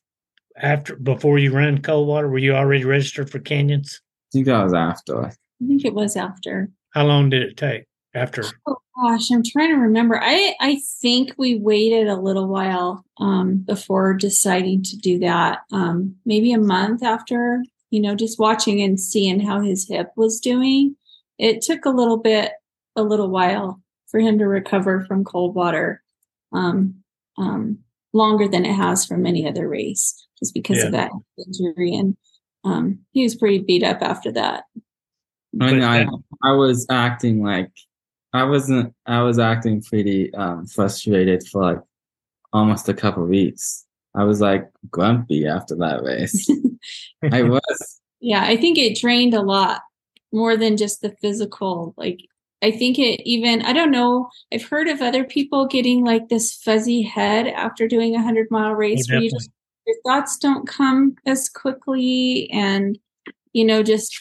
[0.58, 2.30] after before you ran Coldwater?
[2.30, 4.02] Were you already registered for canyons?
[4.02, 5.26] I think that was after.
[5.26, 5.32] I
[5.68, 6.70] think it was after.
[6.92, 8.46] How long did it take after?
[8.66, 10.20] Oh gosh, I'm trying to remember.
[10.22, 15.60] I I think we waited a little while um, before deciding to do that.
[15.72, 20.40] Um, maybe a month after, you know, just watching and seeing how his hip was
[20.40, 20.96] doing.
[21.38, 22.54] It took a little bit,
[22.96, 26.03] a little while for him to recover from Coldwater.
[26.54, 26.96] Um,
[27.38, 27.80] um,
[28.14, 31.96] longer than it has from any other race, just because of that injury.
[31.96, 32.16] And
[32.64, 34.66] um, he was pretty beat up after that.
[35.60, 36.08] I mean, I
[36.44, 37.72] I was acting like
[38.34, 38.94] I wasn't.
[39.06, 41.80] I was acting pretty um, frustrated for like
[42.52, 43.86] almost a couple weeks.
[44.16, 46.50] I was like grumpy after that race.
[47.32, 48.02] I was.
[48.20, 49.82] Yeah, I think it drained a lot
[50.32, 51.94] more than just the physical.
[51.98, 52.22] Like,
[52.64, 56.54] I think it even, I don't know, I've heard of other people getting like this
[56.54, 59.50] fuzzy head after doing a 100 mile oh, race where you just,
[59.86, 62.50] your thoughts don't come as quickly.
[62.52, 62.98] And,
[63.52, 64.18] you know, just,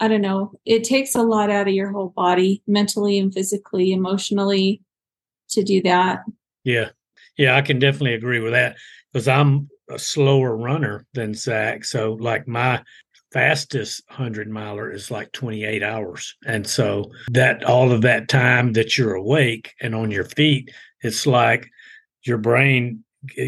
[0.00, 3.92] I don't know, it takes a lot out of your whole body, mentally and physically,
[3.92, 4.82] emotionally
[5.50, 6.20] to do that.
[6.64, 6.90] Yeah,
[7.36, 8.76] yeah, I can definitely agree with that
[9.12, 11.84] because I'm a slower runner than Zach.
[11.84, 12.82] So, like my
[13.32, 18.96] fastest hundred miler is like 28 hours, and so that all of that time that
[18.96, 20.70] you're awake and on your feet,
[21.02, 21.68] it's like
[22.22, 23.04] your brain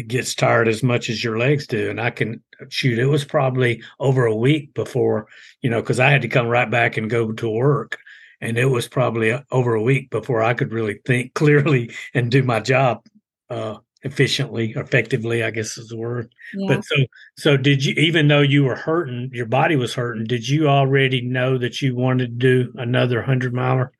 [0.07, 1.89] gets tired as much as your legs do.
[1.89, 2.99] And I can shoot.
[2.99, 5.27] It was probably over a week before
[5.61, 7.99] you know because I had to come right back and go to work.
[8.41, 12.43] And it was probably over a week before I could really think clearly and do
[12.43, 13.05] my job
[13.49, 16.33] uh, efficiently, effectively, I guess is the word.
[16.53, 16.75] Yeah.
[16.75, 16.95] But so,
[17.37, 17.93] so did you?
[17.93, 20.25] Even though you were hurting, your body was hurting.
[20.25, 23.91] Did you already know that you wanted to do another hundred miler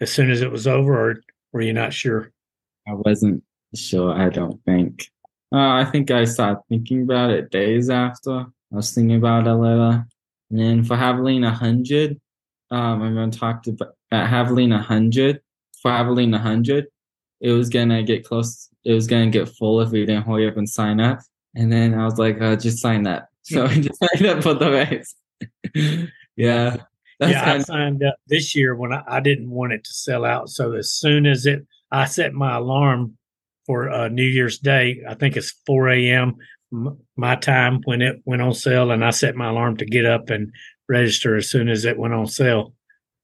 [0.00, 1.20] as soon as it was over, or
[1.52, 2.32] were you not sure?
[2.88, 3.42] I wasn't
[3.74, 4.12] sure.
[4.12, 5.08] I don't think.
[5.52, 8.46] Uh, I think I started thinking about it days after.
[8.72, 10.04] I was thinking about it a little.
[10.50, 12.20] And then for Javelin 100,
[12.70, 15.40] um, I'm going to talk about at Javelin 100.
[15.82, 16.86] For Javelin 100,
[17.40, 18.70] it was going to get close.
[18.84, 21.20] It was going to get full if we didn't hurry up and sign up.
[21.54, 23.28] And then I was like, uh, just sign up.
[23.44, 25.16] So I just signed up for the race.
[26.36, 26.76] yeah.
[27.18, 29.82] That's yeah, I kind of, signed up this year when I, I didn't want it
[29.82, 30.48] to sell out.
[30.48, 33.16] So as soon as it, I set my alarm
[33.66, 35.02] for uh, New Year's Day.
[35.08, 36.36] I think it's 4 a.m.
[36.72, 40.06] m- my time when it went on sale, and I set my alarm to get
[40.06, 40.52] up and
[40.88, 42.74] register as soon as it went on sale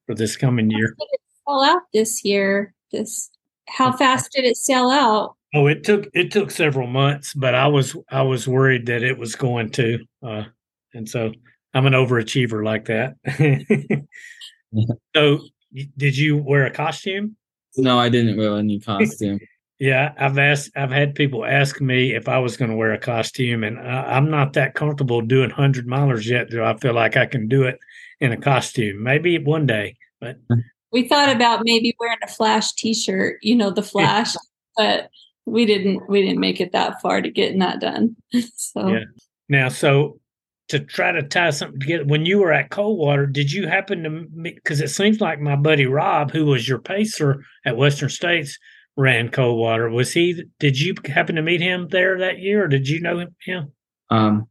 [0.07, 0.95] for this coming year.
[0.99, 2.75] Did it sell out this year?
[2.91, 3.31] This,
[3.69, 5.37] how fast did it sell out?
[5.55, 9.17] Oh, it took it took several months, but I was I was worried that it
[9.19, 10.45] was going to, uh,
[10.93, 11.33] and so
[11.75, 13.15] I'm an overachiever like that.
[15.17, 15.41] so,
[15.97, 17.37] did you wear a costume?
[17.77, 19.41] no, I didn't wear a new costume.
[19.81, 20.73] Yeah, I've asked.
[20.75, 24.17] I've had people ask me if I was going to wear a costume, and I,
[24.17, 26.51] I'm not that comfortable doing hundred milers yet.
[26.51, 27.79] Do I feel like I can do it
[28.19, 29.05] in a costume?
[29.05, 30.39] Maybe one day, But
[30.91, 34.35] We thought about maybe wearing a flash t-shirt, you know, the flash,
[34.77, 35.11] but
[35.51, 38.17] we didn't we didn't make it that far to getting that done.
[38.57, 39.05] so Yeah.
[39.49, 40.21] now, so
[40.69, 44.11] to try to tie something together, when you were at Coldwater, did you happen to
[44.11, 44.57] meet?
[44.57, 48.59] Because it seems like my buddy Rob, who was your pacer at Western States,
[48.97, 49.89] ran Coldwater.
[49.89, 50.45] Was he?
[50.59, 53.35] Did you happen to meet him there that year, or did you know him?
[53.45, 53.73] him?
[54.11, 54.49] Um,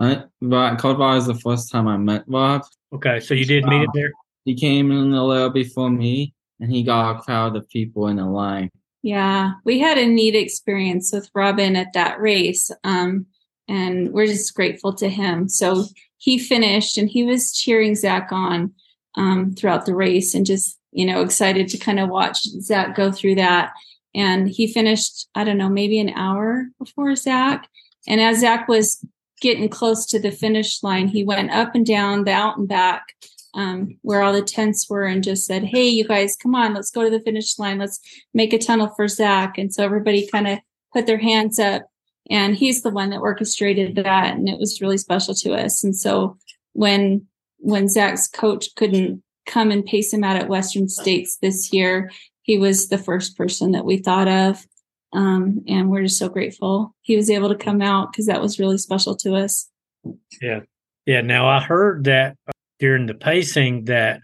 [0.00, 2.62] I, but Coldwater is the first time I met Rob.
[2.92, 4.10] Okay, so you did meet him there.
[4.44, 8.18] He came in a little before me, and he got a crowd of people in
[8.18, 8.70] a line.
[9.02, 12.70] Yeah, we had a neat experience with Robin at that race.
[12.84, 13.26] Um,
[13.68, 15.48] and we're just grateful to him.
[15.48, 15.84] So
[16.18, 18.74] he finished and he was cheering Zach on
[19.14, 23.10] um, throughout the race and just, you know, excited to kind of watch Zach go
[23.12, 23.72] through that.
[24.14, 27.68] And he finished, I don't know, maybe an hour before Zach.
[28.08, 29.04] And as Zach was
[29.40, 33.04] getting close to the finish line, he went up and down the out and back
[33.54, 36.90] um, where all the tents were and just said, Hey, you guys, come on, let's
[36.90, 37.78] go to the finish line.
[37.78, 38.00] Let's
[38.34, 39.58] make a tunnel for Zach.
[39.58, 40.58] And so everybody kind of
[40.92, 41.82] put their hands up
[42.28, 44.36] and he's the one that orchestrated that.
[44.36, 45.82] And it was really special to us.
[45.82, 46.36] And so
[46.72, 47.26] when,
[47.58, 52.10] when Zach's coach couldn't come and pace him out at Western States this year,
[52.42, 54.64] he was the first person that we thought of.
[55.12, 58.60] Um, and we're just so grateful he was able to come out because that was
[58.60, 59.68] really special to us.
[60.40, 60.60] Yeah,
[61.04, 61.20] yeah.
[61.20, 62.36] Now I heard that
[62.80, 64.20] during the pacing that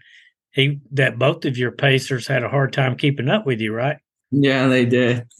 [0.51, 3.97] he that both of your pacers had a hard time keeping up with you, right?
[4.31, 5.23] Yeah, they did.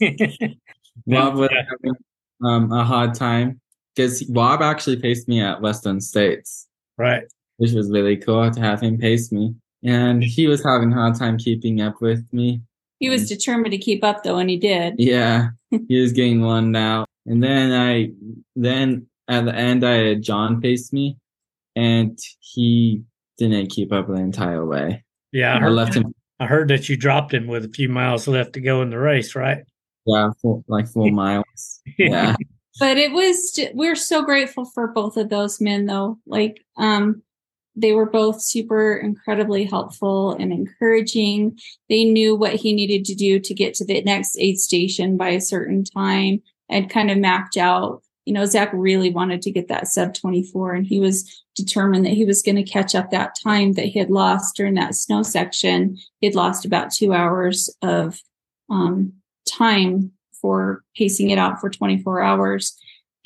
[1.06, 1.62] Rob was Yeah.
[1.70, 1.96] having
[2.42, 3.60] um, a hard time
[3.94, 6.66] because Rob actually paced me at Western States,
[6.96, 7.24] right.
[7.56, 9.54] which was really cool to have him pace me.
[9.82, 12.62] And he was having a hard time keeping up with me.
[13.00, 14.94] He was determined to keep up though, and he did.
[14.98, 15.48] Yeah,
[15.88, 17.04] he was getting one now.
[17.26, 18.10] And then I,
[18.56, 21.16] then at the end, I had John pace me,
[21.78, 23.02] and he
[23.38, 25.04] didn't keep up the entire way.
[25.32, 25.72] Yeah, I I heard.
[25.72, 28.82] left him, I heard that you dropped him with a few miles left to go
[28.82, 29.64] in the race, right?
[30.06, 31.80] yeah, four, like four miles.
[31.98, 32.34] Yeah,
[32.80, 37.22] but it was we're so grateful for both of those men though like um
[37.76, 41.58] they were both super incredibly helpful and encouraging
[41.88, 45.28] they knew what he needed to do to get to the next aid station by
[45.30, 49.68] a certain time and kind of mapped out you know zach really wanted to get
[49.68, 53.34] that sub 24 and he was determined that he was going to catch up that
[53.42, 57.68] time that he had lost during that snow section he had lost about two hours
[57.82, 58.20] of
[58.70, 59.12] um,
[59.48, 62.76] time for pacing it out for 24 hours.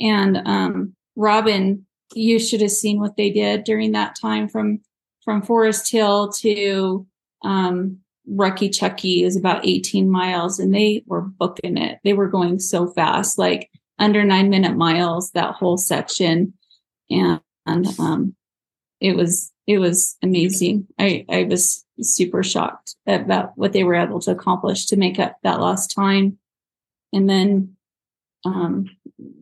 [0.01, 4.81] And um, Robin, you should have seen what they did during that time from
[5.25, 7.07] from Forest Hill to
[7.45, 7.99] um,
[8.29, 12.01] Rucky Chucky is about 18 miles, and they were booking it.
[12.03, 16.55] They were going so fast, like under nine minute miles that whole section,
[17.11, 18.35] and, and um,
[19.01, 20.87] it was it was amazing.
[20.99, 25.37] I I was super shocked about what they were able to accomplish to make up
[25.43, 26.39] that lost time.
[27.13, 27.77] And then
[28.45, 28.87] um,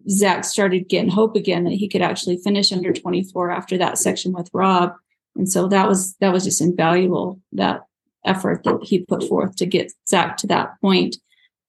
[0.08, 4.32] Zach started getting hope again that he could actually finish under 24 after that section
[4.32, 4.94] with Rob.
[5.36, 7.82] And so that was that was just invaluable that
[8.24, 11.16] effort that he put forth to get Zach to that point,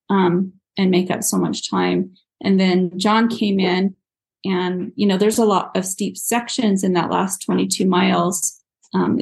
[0.09, 2.15] um, and make up so much time.
[2.43, 3.95] And then John came in,
[4.43, 8.59] and you know there's a lot of steep sections in that last 22 miles.
[8.93, 9.19] Um,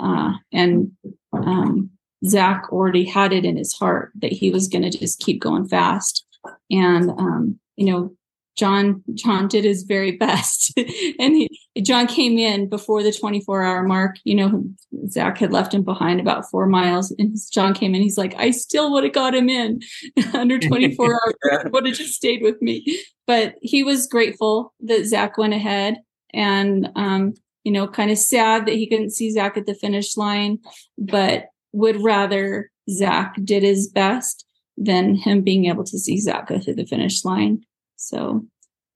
[0.00, 0.92] uh, and
[1.32, 1.90] um,
[2.26, 5.68] Zach already had it in his heart that he was going to just keep going
[5.68, 6.24] fast.
[6.70, 8.16] And, um, you know,
[8.56, 10.72] John, John did his very best.
[11.18, 11.48] and he,
[11.82, 14.16] John came in before the 24 hour mark.
[14.24, 14.64] You know,
[15.08, 17.14] Zach had left him behind about four miles.
[17.18, 18.02] And John came in.
[18.02, 19.80] He's like, I still would have got him in
[20.34, 21.06] under 24
[21.52, 23.02] hours, would have just stayed with me.
[23.26, 25.96] But he was grateful that Zach went ahead
[26.32, 27.34] and, um,
[27.64, 30.58] you know, kind of sad that he couldn't see Zach at the finish line,
[30.98, 34.44] but would rather Zach did his best
[34.76, 37.64] than him being able to see Zach go through the finish line.
[38.04, 38.44] So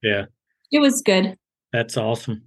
[0.03, 0.27] Yeah,
[0.71, 1.37] it was good.
[1.73, 2.43] that's awesome.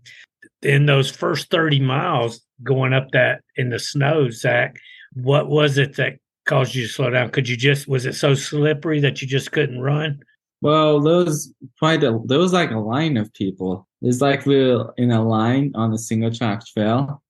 [0.62, 4.76] In those first 30 miles going up that in the snow, Zach,
[5.14, 7.30] what was it that caused you to slow down?
[7.32, 10.20] Could you just, was it so slippery that you just couldn't run?
[10.62, 13.88] Well, there was quite a there was like a line of people.
[14.04, 17.24] It's like we were in a line on a single track trail,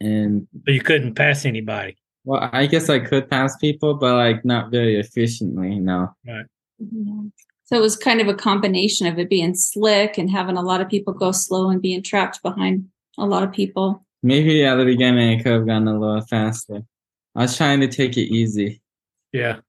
[0.00, 1.96] and But you couldn't pass anybody.
[2.24, 5.74] well, I guess I could pass people, but like not very efficiently.
[5.74, 6.14] You know.
[6.80, 7.32] Mhm.
[7.70, 10.80] So it was kind of a combination of it being slick and having a lot
[10.80, 14.04] of people go slow and being trapped behind a lot of people.
[14.24, 16.82] Maybe at the beginning I could have gone a little faster.
[17.36, 18.82] I was trying to take it easy.
[19.32, 19.60] Yeah.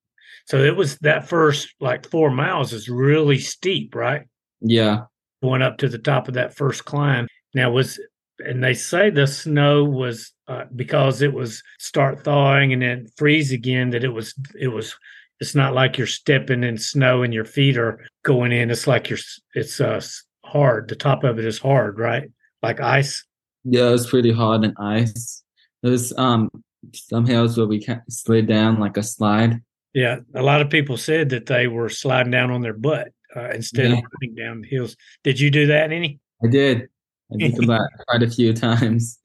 [0.46, 4.24] So it was that first like four miles is really steep, right?
[4.62, 5.04] Yeah.
[5.44, 7.28] Going up to the top of that first climb.
[7.54, 8.00] Now was
[8.40, 13.52] and they say the snow was uh, because it was start thawing and then freeze
[13.52, 13.92] again.
[13.92, 14.96] That it was it was.
[15.42, 18.70] It's not like you're stepping in snow and your feet are going in.
[18.72, 19.20] It's like you're
[19.56, 20.00] it's uh
[20.46, 20.88] hard.
[20.88, 22.30] The top of it is hard, right?
[22.62, 23.26] Like ice.
[23.64, 25.44] Yeah, it was pretty hard and ice.
[25.82, 26.50] There's um
[26.94, 29.62] some hills where we slid down like a slide.
[29.94, 33.50] Yeah, a lot of people said that they were sliding down on their butt uh,
[33.50, 33.98] instead Yeah.
[33.98, 34.96] of running down the hills.
[35.24, 36.20] Did you do that any?
[36.44, 36.88] I did.
[37.34, 39.20] I did about quite a few times.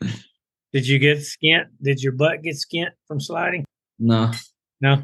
[0.73, 1.67] Did you get skint?
[1.83, 3.65] Did your butt get skint from sliding?
[3.99, 4.33] No.
[4.81, 5.03] No.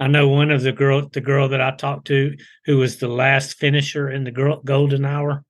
[0.00, 2.36] I know one of the girl, the girl that I talked to,
[2.66, 5.44] who was the last finisher in the girl, golden hour.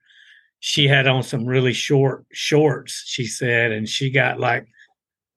[0.61, 3.05] She had on some really short shorts.
[3.07, 4.66] She said, and she got like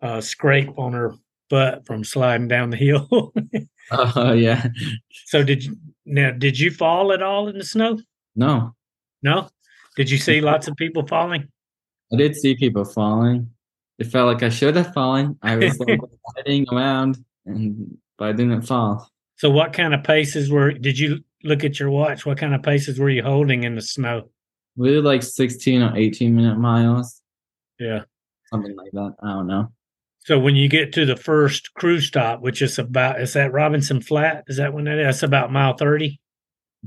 [0.02, 1.14] a scrape on her
[1.50, 3.34] butt from sliding down the hill.
[3.94, 4.68] Oh yeah.
[5.26, 6.32] so did you now?
[6.32, 8.00] Did you fall at all in the snow?
[8.38, 8.74] No.
[9.22, 9.50] No.
[9.98, 11.50] Did you see lots of people falling?
[12.14, 13.50] I did see people falling.
[14.00, 15.38] It felt like I should have fallen.
[15.42, 16.00] I was like
[16.36, 19.10] sliding around and but I didn't fall.
[19.38, 20.72] So what kind of paces were?
[20.74, 22.24] Did you look at your watch?
[22.24, 24.30] What kind of paces were you holding in the snow?
[24.76, 27.20] We did like sixteen or eighteen minute miles.
[27.80, 28.04] Yeah.
[28.52, 29.16] Something like that.
[29.24, 29.72] I don't know.
[30.20, 34.02] So when you get to the first cruise stop, which is about is that Robinson
[34.02, 34.44] Flat?
[34.46, 35.06] Is that when that is?
[35.06, 36.20] That's about mile 30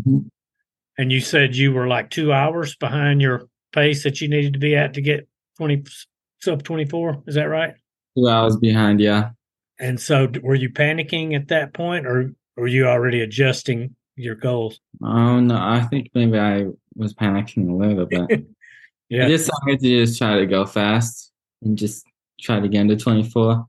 [0.06, 0.28] Mhm.
[0.98, 4.60] And you said you were like two hours behind your pace that you needed to
[4.60, 5.26] be at to get
[5.56, 5.82] twenty
[6.40, 7.24] sub twenty four.
[7.26, 7.74] Is that right?
[8.16, 9.30] Two hours behind, yeah.
[9.78, 14.80] And so were you panicking at that point, or were you already adjusting your goals?
[15.02, 18.46] Oh no, I think maybe I was panicking a little bit.
[19.10, 19.26] Yeah.
[19.26, 21.30] I just wanted to just try to go fast
[21.62, 22.06] and just
[22.40, 23.66] try to get into 24.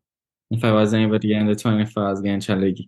[0.51, 2.84] If I wasn't able to get into 24, I was going to try to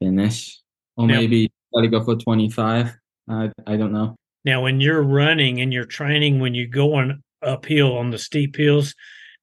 [0.00, 0.60] finish.
[0.96, 2.96] Or maybe try to go for 25.
[3.30, 4.16] I, I don't know.
[4.44, 8.94] Now, when you're running and you're training, when you're going uphill on the steep hills,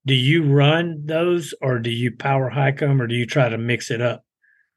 [0.06, 3.58] do you run those or do you power hike them or do you try to
[3.58, 4.24] mix it up?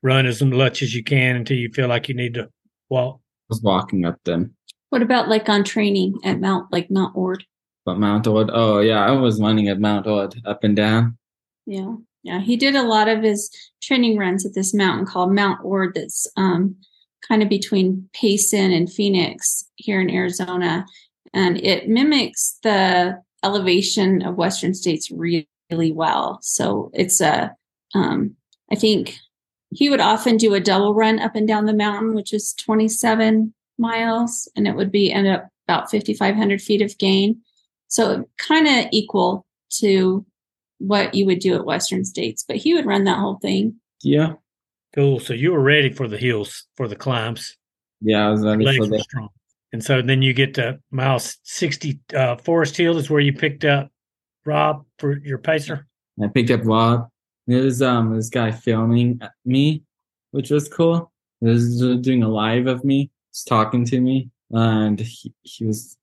[0.02, 2.48] Run as much as you can until you feel like you need to
[2.88, 3.16] walk.
[3.16, 4.54] I was walking up them.
[4.90, 7.44] What about like on training at Mount, like Mount Ord?
[7.84, 11.18] But Mount Ord, oh yeah, I was running at Mount Ord up and down.
[11.66, 11.94] Yeah.
[12.22, 12.40] Yeah.
[12.40, 13.50] He did a lot of his
[13.82, 16.76] training runs at this mountain called Mount Ord that's um,
[17.26, 20.86] kind of between Payson and Phoenix here in Arizona.
[21.34, 26.38] And it mimics the elevation of Western states really, really well.
[26.42, 27.54] So it's a,
[27.94, 28.36] um,
[28.70, 29.16] I think
[29.70, 33.52] he would often do a double run up and down the mountain, which is 27
[33.78, 37.40] miles, and it would be end up about 5,500 feet of gain.
[37.88, 39.46] So kind of equal
[39.80, 40.24] to
[40.78, 43.76] what you would do at Western States, but he would run that whole thing.
[44.02, 44.34] Yeah.
[44.94, 45.20] Cool.
[45.20, 47.56] So you were ready for the hills, for the climbs.
[48.00, 49.28] Yeah, I was ready Legs for were the strong.
[49.72, 53.64] And so then you get to mile 60, uh, Forest Hill is where you picked
[53.64, 53.90] up
[54.46, 55.86] Rob for your pacer.
[56.22, 57.08] I picked up Rob.
[57.46, 59.82] There was um this guy filming me,
[60.32, 61.10] which was cool.
[61.40, 65.96] He was doing a live of me, just talking to me, and he, he was.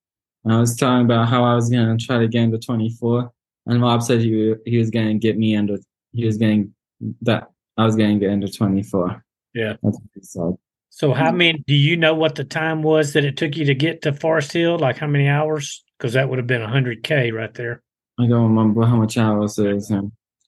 [0.48, 3.32] I was talking about how I was gonna try to get into 24,
[3.68, 5.78] and Rob said he he was gonna get me under.
[6.14, 6.74] He was getting
[7.22, 9.24] that I was gonna get into 24.
[9.54, 9.76] Yeah.
[9.84, 10.58] That's what he said.
[10.96, 11.38] So how mm-hmm.
[11.38, 14.14] many do you know what the time was that it took you to get to
[14.14, 14.80] Forest Hill?
[14.80, 15.84] Like how many hours?
[15.98, 17.84] Because that would have been hundred K right there.
[18.18, 19.92] I don't remember how much hours it is.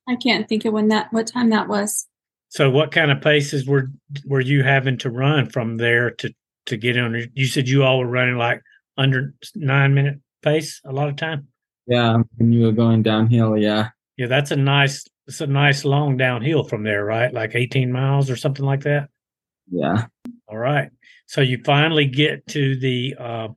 [0.07, 2.07] I can't think of when that what time that was.
[2.47, 3.89] So what kind of paces were
[4.25, 6.33] were you having to run from there to
[6.67, 7.25] to get under?
[7.33, 8.61] You said you all were running like
[8.95, 11.49] under nine minute pace a lot of time.
[11.87, 13.89] Yeah, when you were going downhill, yeah.
[14.15, 17.33] Yeah, that's a nice it's a nice long downhill from there, right?
[17.33, 19.09] Like eighteen miles or something like that.
[19.69, 20.05] Yeah.
[20.47, 20.89] All right.
[21.25, 23.47] So you finally get to the uh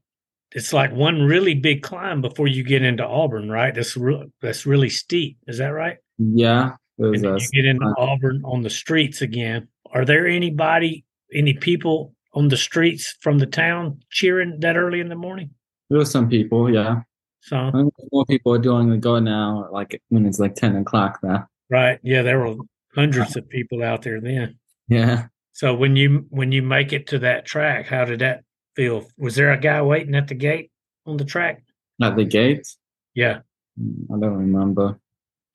[0.52, 3.74] it's like one really big climb before you get into Auburn, right?
[3.74, 5.38] That's re- that's really steep.
[5.46, 5.98] Is that right?
[6.18, 6.72] Yeah.
[6.98, 7.94] And then you get into climb.
[7.98, 9.68] Auburn on the streets again.
[9.92, 15.08] Are there anybody, any people on the streets from the town cheering that early in
[15.08, 15.50] the morning?
[15.88, 17.02] There were some people, yeah.
[17.42, 21.48] So more people are doing the go now, like when it's like 10 o'clock there.
[21.70, 22.56] right, yeah, there were
[22.94, 24.58] hundreds of people out there then.
[24.88, 25.26] Yeah.
[25.52, 28.44] So when you when you make it to that track, how did that
[28.76, 29.06] feel?
[29.18, 30.70] Was there a guy waiting at the gate
[31.06, 31.62] on the track?
[32.02, 32.66] At the gate?
[33.14, 33.40] Yeah.
[33.78, 34.98] Hmm, I don't remember.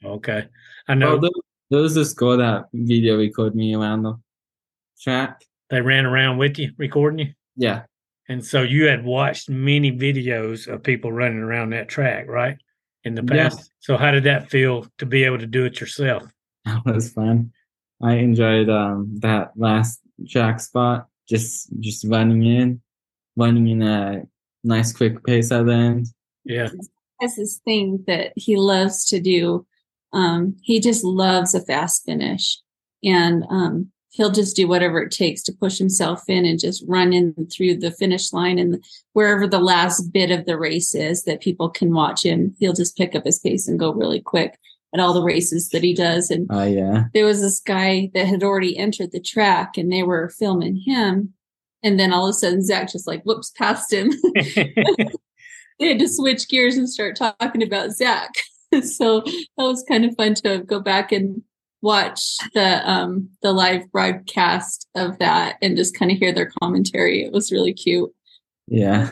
[0.04, 0.48] Okay.
[0.88, 1.30] I know Oh, there,
[1.72, 4.20] there was this girl that video recorded me around the
[5.02, 5.42] track.
[5.70, 7.34] they ran around with you, recording you.
[7.56, 7.84] Yeah.
[8.28, 12.58] And so you had watched many videos of people running around that track, right?
[13.04, 13.50] In the Yeah.
[13.50, 13.72] past.
[13.80, 16.24] So how did that feel to be able to do it yourself?
[16.66, 17.52] That was fun.
[18.02, 21.08] I enjoyed um that last track spot.
[21.28, 22.82] Just just running in,
[23.36, 24.24] running in a
[24.64, 26.08] nice quick pace at the end.
[26.44, 26.70] Yeah.
[27.22, 29.66] has this thing that he loves to do.
[30.14, 32.60] Um, he just loves a fast finish,
[33.04, 37.12] and um, he'll just do whatever it takes to push himself in and just run
[37.12, 41.42] in through the finish line and wherever the last bit of the race is that
[41.42, 42.56] people can watch him.
[42.60, 44.58] He'll just pick up his pace and go really quick
[44.96, 46.32] at all the races that he does.
[46.32, 47.06] And Oh yeah.
[47.14, 51.34] there was this guy that had already entered the track and they were filming him.
[51.84, 54.10] And then all of a sudden, Zach just like whoops past him.
[54.34, 58.32] they had to switch gears and start talking about Zach.
[58.84, 61.42] so that was kind of fun to go back and
[61.82, 67.22] watch the um the live broadcast of that and just kind of hear their commentary.
[67.22, 68.12] It was really cute.
[68.68, 69.12] Yeah.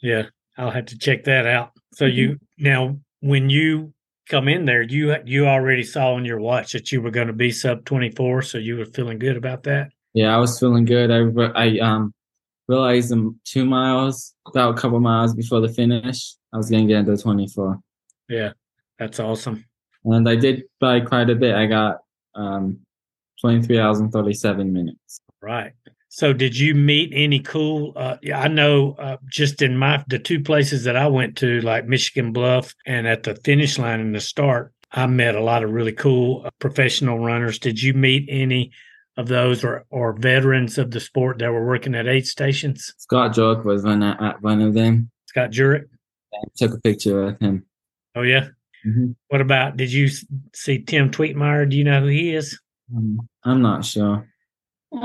[0.00, 0.26] yeah,
[0.56, 1.72] I'll have to check that out.
[1.94, 3.93] So you now when you
[4.28, 7.32] come in there, you you already saw on your watch that you were going to
[7.32, 9.90] be sub twenty four, so you were feeling good about that.
[10.14, 11.10] Yeah, I was feeling good.
[11.10, 11.20] I
[11.54, 12.14] I um
[12.68, 16.98] realized um two miles, about a couple miles before the finish, I was gonna get
[16.98, 17.80] into twenty four.
[18.28, 18.52] Yeah,
[18.98, 19.64] that's awesome.
[20.04, 21.54] And I did by quite a bit.
[21.54, 21.98] I got
[22.34, 22.80] um
[23.40, 25.20] twenty three hours and thirty seven minutes.
[25.42, 25.72] Right.
[26.16, 27.92] So, did you meet any cool?
[27.96, 31.60] Uh, yeah, I know uh, just in my the two places that I went to,
[31.62, 35.64] like Michigan Bluff, and at the finish line and the start, I met a lot
[35.64, 37.58] of really cool uh, professional runners.
[37.58, 38.70] Did you meet any
[39.16, 42.94] of those or or veterans of the sport that were working at aid stations?
[42.98, 45.10] Scott Jurek was one at, at one of them.
[45.26, 45.86] Scott Jurek.
[46.32, 47.66] I took a picture of him.
[48.14, 48.50] Oh yeah.
[48.84, 49.76] hmm What about?
[49.76, 50.08] Did you
[50.54, 51.68] see Tim Twietmeyer?
[51.68, 52.56] Do you know who he is?
[52.96, 54.28] Um, I'm not sure.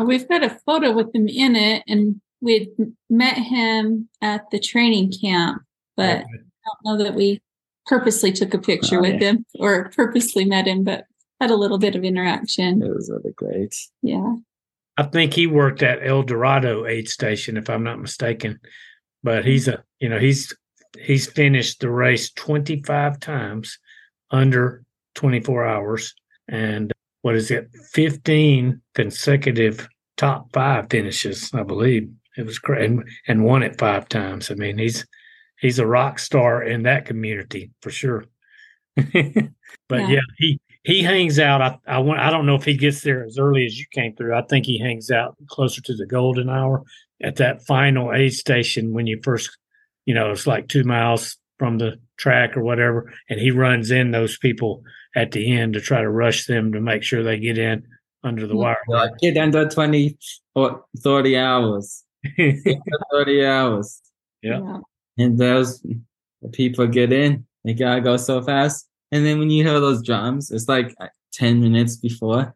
[0.06, 2.70] We've got a photo with him in it, and we'd
[3.10, 5.62] met him at the training camp,
[5.98, 7.42] but I don't know that we
[7.88, 9.30] purposely took a picture Oh, with yeah.
[9.32, 11.06] him or purposely met him, but
[11.42, 12.82] had a little bit of interaction.
[12.84, 13.76] It was really great.
[14.02, 14.36] Yeah.
[14.98, 18.60] I think he worked at El Dorado aid station, if I'm not mistaken.
[19.24, 20.56] But he's a, you know, he's
[21.00, 23.78] he's finished the race 25 times
[24.32, 24.84] under
[25.16, 26.14] 24 hours,
[26.48, 26.92] and
[27.22, 32.10] what is it, 15 consecutive top five finishes, I believe.
[32.38, 34.50] It was great, and, and won it five times.
[34.50, 35.06] I mean, he's
[35.60, 38.26] he's a rock star in that community for sure.
[38.96, 39.12] but
[39.92, 40.08] Yeah.
[40.10, 41.62] yeah, he he hangs out.
[41.62, 42.20] I I want.
[42.20, 44.36] I don't know if he gets there as early as you came through.
[44.36, 46.84] I think he hangs out closer to the golden hour
[47.22, 49.58] at that final aid station when you first,
[50.06, 54.12] you know, it's like two miles from the track or whatever, and he runs in
[54.12, 54.82] those people
[55.16, 57.86] at the end to try to rush them to make sure they get in
[58.24, 58.78] under the wire.
[58.88, 60.18] Like, get under 20
[60.56, 62.04] or 30 hours.
[62.38, 64.02] 30 hours.
[64.42, 64.80] Yeah.
[65.18, 65.86] And those
[66.54, 67.46] people get in.
[67.66, 68.88] They gotta go so fast.
[69.12, 72.56] And then when you hear those drums, it's like uh, 10 minutes before.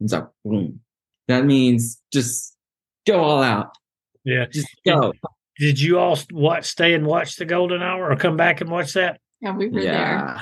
[0.00, 0.80] It's like boom.
[1.28, 2.56] That means just
[3.06, 3.70] go all out.
[4.24, 4.46] Yeah.
[4.46, 5.12] Just go.
[5.58, 8.94] Did you all watch, stay and watch the golden hour, or come back and watch
[8.94, 9.20] that?
[9.40, 9.92] Yeah, we were there.
[9.92, 10.40] Yeah.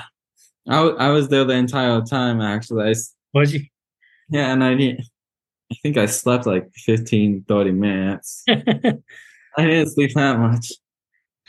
[0.69, 2.83] I, w- I was there the entire time actually.
[2.85, 3.61] I s Was you?
[4.29, 5.01] yeah, and I didn't
[5.71, 8.43] I think I slept like 15, 30 minutes.
[8.49, 8.55] I
[9.57, 10.71] didn't sleep that much.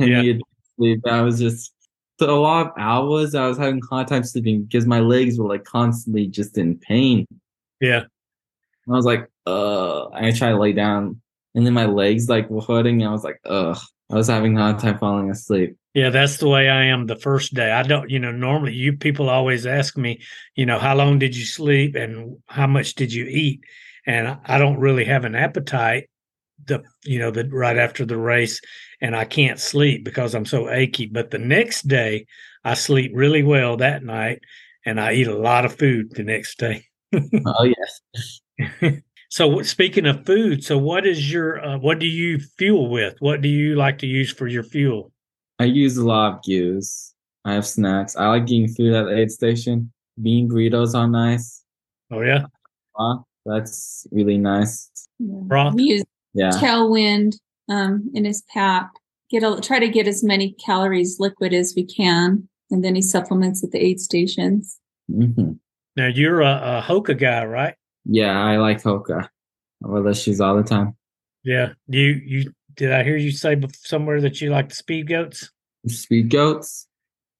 [0.01, 0.21] I Yeah.
[0.23, 0.43] needed
[0.77, 1.01] sleep.
[1.07, 1.73] I was just
[2.19, 5.49] for a lot of hours I was having hard time sleeping because my legs were
[5.49, 7.27] like constantly just in pain.
[7.81, 8.05] yeah.
[8.89, 11.21] I was like, uh I tried to lay down
[11.55, 13.79] and then my legs like were hurting and I was like, ugh.
[14.11, 15.75] I was having a hard time falling asleep.
[15.95, 17.71] Yeah, that's the way I am the first day.
[17.73, 20.21] I don't, you know, normally you people always ask me,
[20.55, 23.61] you know, how long did you sleep and how much did you eat?
[24.07, 26.09] And I- I don't really have an appetite
[26.67, 28.61] the you know, the right after the race
[29.01, 31.07] and I can't sleep because I'm so achy.
[31.07, 32.27] But the next day
[32.65, 34.41] I sleep really well that night
[34.87, 36.85] and I eat a lot of food the next day.
[37.15, 38.41] oh yes.
[39.33, 43.15] so speaking of food, so what is your uh, what do you fuel with?
[43.21, 45.11] What do you like to use for your fuel?
[45.59, 47.15] I use a lot of gears.
[47.47, 48.15] I have snacks.
[48.15, 49.91] I like eating food at the aid station.
[50.21, 51.65] Bean burritos are nice.
[52.11, 52.45] Oh yeah,
[52.95, 53.21] Huh?
[53.47, 54.91] That's really nice.
[55.19, 55.41] Yeah.
[55.45, 55.75] Broth?
[55.77, 56.05] We use
[56.35, 56.51] Yeah.
[56.51, 57.39] tailwind
[57.71, 58.91] um, in his pack.
[59.31, 63.01] Get a, try to get as many calories liquid as we can, and then he
[63.01, 64.79] supplements at the aid stations.
[65.11, 65.53] hmm
[65.97, 67.75] now you're a, a Hoka guy, right?
[68.05, 69.29] Yeah, I like Hoka.
[69.85, 70.97] I wear those shoes all the time.
[71.45, 71.73] Yeah.
[71.89, 75.51] You you did I hear you say somewhere that you like the speed goats?
[75.87, 76.87] Speed goats.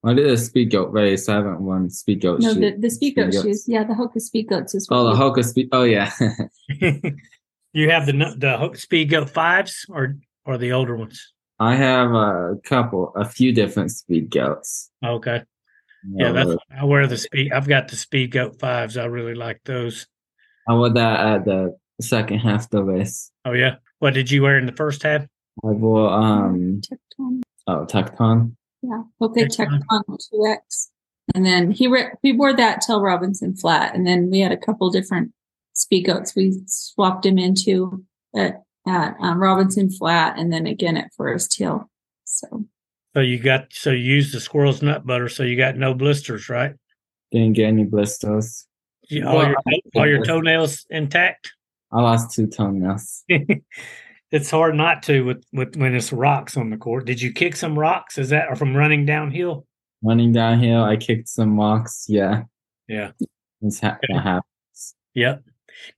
[0.05, 1.29] I did a speed goat race.
[1.29, 3.43] I haven't won speed goat No, shoe- the the speed goat goats.
[3.45, 3.65] shoes.
[3.69, 4.89] Yeah, the Hoka speed goats is.
[4.91, 5.69] Oh, the Hoka speed.
[5.73, 6.11] Oh, yeah.
[7.73, 11.33] you have the nu- the Ho- speed goat fives or or the older ones?
[11.61, 14.91] I have a couple, a few different speed goats.
[15.05, 15.43] Okay.
[16.17, 17.53] Yeah, that's I wear the speed.
[17.53, 18.97] I've got the speed goat fives.
[18.97, 20.09] I really like those.
[20.69, 23.31] I wore that at the second half of the race.
[23.45, 23.77] Oh yeah.
[23.99, 25.23] What did you wear in the first half?
[25.65, 27.43] I wore um Tecton.
[27.67, 28.57] oh Tecton.
[28.83, 29.83] Yeah, Okay, Next time.
[29.91, 30.89] Tecton 2X.
[31.35, 34.57] And then he re- we wore that till Robinson Flat, and then we had a
[34.57, 35.33] couple different
[35.73, 38.05] speed goats we swapped him into
[38.37, 41.89] at, at um, Robinson Flat, and then again at Forest Hill.
[42.25, 42.65] So
[43.15, 46.49] So you got so you used the squirrel's nut butter, so you got no blisters,
[46.49, 46.75] right?
[47.31, 48.67] Didn't get any blisters.
[49.09, 49.57] You, all Well, your
[49.97, 51.53] all your toenails intact.
[51.91, 53.25] I lost two toenails.
[54.31, 57.05] it's hard not to with, with when it's rocks on the court.
[57.05, 58.17] Did you kick some rocks?
[58.19, 59.67] Is that or from running downhill?
[60.03, 62.07] Running downhill, I kicked some rocks.
[62.09, 62.45] Yeah,
[62.89, 63.13] Yeah.
[63.61, 64.95] it's ha- that happens.
[65.15, 65.45] Yep.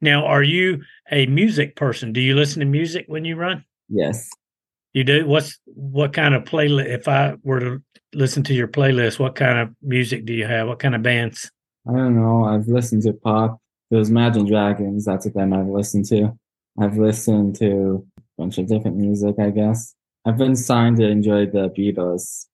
[0.00, 2.12] Now, are you a music person?
[2.12, 3.64] Do you listen to music when you run?
[3.88, 4.28] Yes.
[4.92, 5.26] You do.
[5.26, 6.86] What's what kind of playlist?
[6.86, 7.82] If I were to
[8.12, 10.68] listen to your playlist, what kind of music do you have?
[10.68, 11.50] What kind of bands?
[11.88, 12.44] I don't know.
[12.44, 13.60] I've listened to pop.
[13.90, 15.04] There's Imagine Dragons.
[15.04, 16.36] That's a band I've listened to.
[16.80, 19.94] I've listened to a bunch of different music, I guess.
[20.24, 22.46] I've been signed to enjoy the Beatles.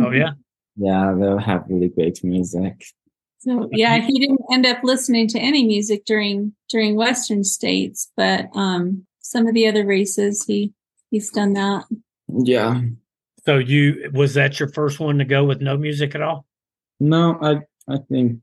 [0.00, 0.32] Oh yeah.
[0.74, 2.82] Yeah, they'll have really great music.
[3.40, 8.48] So yeah, he didn't end up listening to any music during during Western states, but
[8.54, 10.72] um some of the other races he
[11.10, 11.84] he's done that.
[12.28, 12.80] Yeah.
[13.44, 16.46] So you was that your first one to go with no music at all?
[16.98, 17.60] No, I
[17.92, 18.40] I think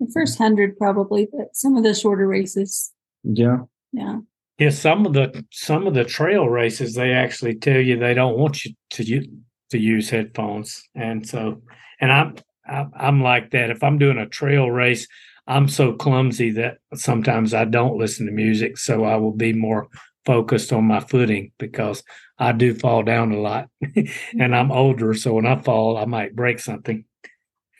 [0.00, 2.90] The first hundred probably, but some of the shorter races,
[3.22, 3.58] yeah.
[3.92, 4.20] yeah.
[4.58, 8.38] Yeah, some of the some of the trail races they actually tell you they don't
[8.38, 9.38] want you to u-
[9.70, 11.62] to use headphones, and so
[12.00, 12.36] and I'm
[12.66, 13.70] I'm I'm like that.
[13.70, 15.06] If I'm doing a trail race,
[15.46, 19.88] I'm so clumsy that sometimes I don't listen to music, so I will be more
[20.24, 22.02] focused on my footing because
[22.38, 23.68] I do fall down a lot,
[24.38, 27.04] and I'm older, so when I fall, I might break something.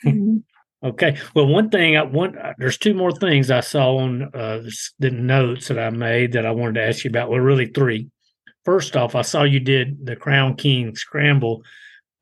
[0.05, 0.45] Mhm.
[0.83, 1.19] Okay.
[1.35, 4.63] Well, one thing I want there's two more things I saw on uh,
[4.99, 7.31] the notes that I made that I wanted to ask you about.
[7.31, 8.09] Well, really three.
[8.65, 11.63] First off, I saw you did the Crown King Scramble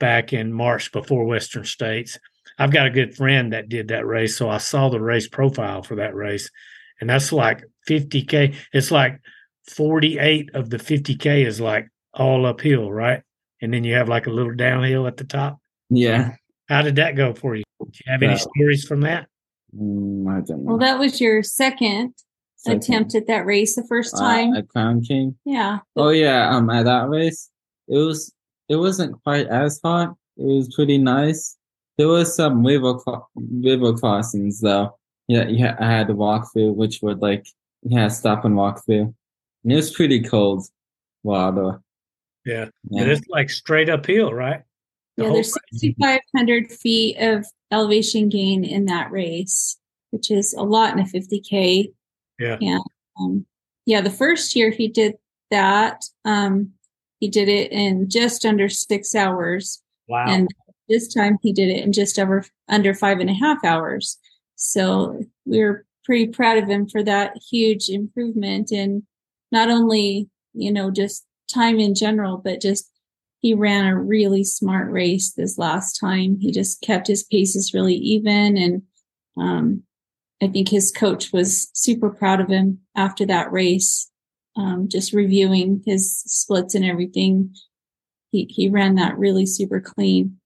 [0.00, 2.18] back in March before Western States.
[2.59, 5.82] I've got a good friend that did that race, so I saw the race profile
[5.82, 6.50] for that race,
[7.00, 8.56] and that's like 50k.
[8.72, 9.20] It's like
[9.68, 13.22] 48 of the 50k is like all uphill, right?
[13.62, 15.61] And then you have like a little downhill at the top.
[15.90, 16.34] Yeah.
[16.68, 17.64] How did that go for you?
[17.80, 19.26] Do you have any Well, stories from that?
[19.76, 20.70] Mm, I don't know.
[20.72, 22.14] Well, that was your second
[22.56, 22.82] Second.
[22.82, 23.74] attempt at that race.
[23.76, 25.36] The first Uh, time, at Crown King.
[25.44, 25.78] yeah.
[25.96, 27.50] Oh yeah, um, at that race,
[27.88, 28.32] it was
[28.68, 30.14] it wasn't quite as hot.
[30.36, 31.56] It was pretty nice.
[31.96, 34.96] There was some river cro- river crossings though.
[35.26, 37.46] Yeah, yeah, I had to walk through, which would like
[37.82, 39.14] yeah stop and walk through.
[39.64, 40.64] And it was pretty cold
[41.22, 41.80] water.
[42.44, 42.66] Yeah.
[42.90, 43.02] Yeah.
[43.04, 44.62] But it's like straight uphill, right?
[45.18, 49.76] The Yeah, there's 6,500 feet of elevation gain in that race,
[50.10, 51.92] which is a lot in a 50K.
[52.38, 52.56] Yeah.
[52.60, 52.78] Yeah.
[53.20, 53.44] Um,
[53.84, 55.14] yeah, the first year he did
[55.50, 56.70] that, um,
[57.18, 59.82] he did it in just under six hours.
[60.06, 60.26] Wow.
[60.28, 60.48] And
[60.88, 64.18] this time he did it in just over under five and a half hours.
[64.54, 69.04] So we were pretty proud of him for that huge improvement in
[69.50, 72.88] not only, you know, just time in general, but just
[73.41, 76.39] he ran a really smart race this last time.
[76.41, 78.57] He just kept his paces really even.
[78.57, 78.82] And
[79.36, 79.82] um,
[80.43, 84.11] I think his coach was super proud of him after that race,
[84.57, 87.55] um, just reviewing his splits and everything.
[88.32, 90.39] He, he ran that really super clean.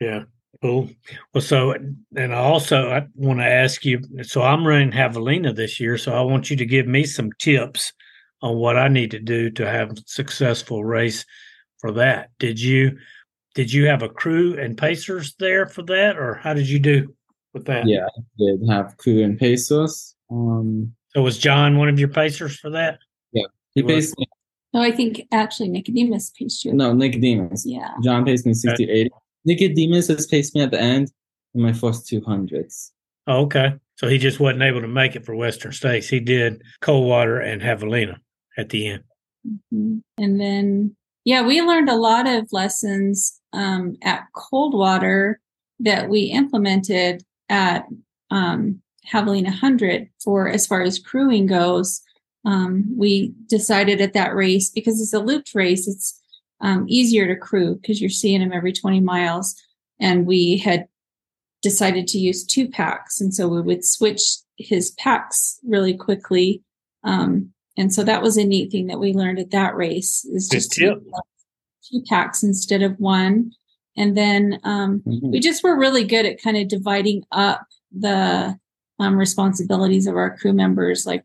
[0.00, 0.24] yeah.
[0.62, 0.88] Cool.
[1.34, 5.78] Well, so, and I also I want to ask you so I'm running Javelina this
[5.78, 5.98] year.
[5.98, 7.92] So I want you to give me some tips
[8.40, 11.26] on what I need to do to have a successful race
[11.78, 12.30] for that.
[12.38, 12.98] Did you,
[13.54, 17.14] did you have a crew and pacers there for that, or how did you do
[17.52, 17.86] with that?
[17.86, 20.14] Yeah, I did have crew and pacers.
[20.30, 22.98] Um, So was John one of your pacers for that?
[23.32, 24.26] Yeah, he paced me.
[24.74, 26.72] No, I think actually Nicodemus paced you.
[26.74, 27.64] No, Nicodemus.
[27.64, 27.92] Yeah.
[28.04, 29.10] John paced me 60 80.
[29.46, 31.10] Nicodemus has paced me at the end
[31.54, 32.92] in my first two hundreds.
[33.26, 33.74] Oh, okay.
[33.96, 36.08] So he just wasn't able to make it for Western States.
[36.08, 38.18] He did Coldwater and Javelina
[38.58, 39.04] at the end.
[39.72, 40.02] Mhm.
[40.18, 40.95] And then,
[41.26, 45.40] yeah, we learned a lot of lessons um, at Coldwater
[45.80, 47.84] that we implemented at
[48.30, 48.80] um,
[49.12, 52.00] Javelina 100 for as far as crewing goes.
[52.44, 56.22] Um, we decided at that race because it's a looped race, it's
[56.60, 59.60] um, easier to crew because you're seeing them every 20 miles.
[59.98, 60.86] And we had
[61.60, 63.20] decided to use two packs.
[63.20, 64.22] And so we would switch
[64.58, 66.62] his packs really quickly.
[67.02, 70.48] Um, and so that was a neat thing that we learned at that race is
[70.48, 73.52] just two packs instead of one.
[73.96, 75.32] And then um, Mhm.
[75.32, 78.58] we just were really good at kind of dividing up the
[78.98, 81.06] um, responsibilities of our crew members.
[81.06, 81.24] Like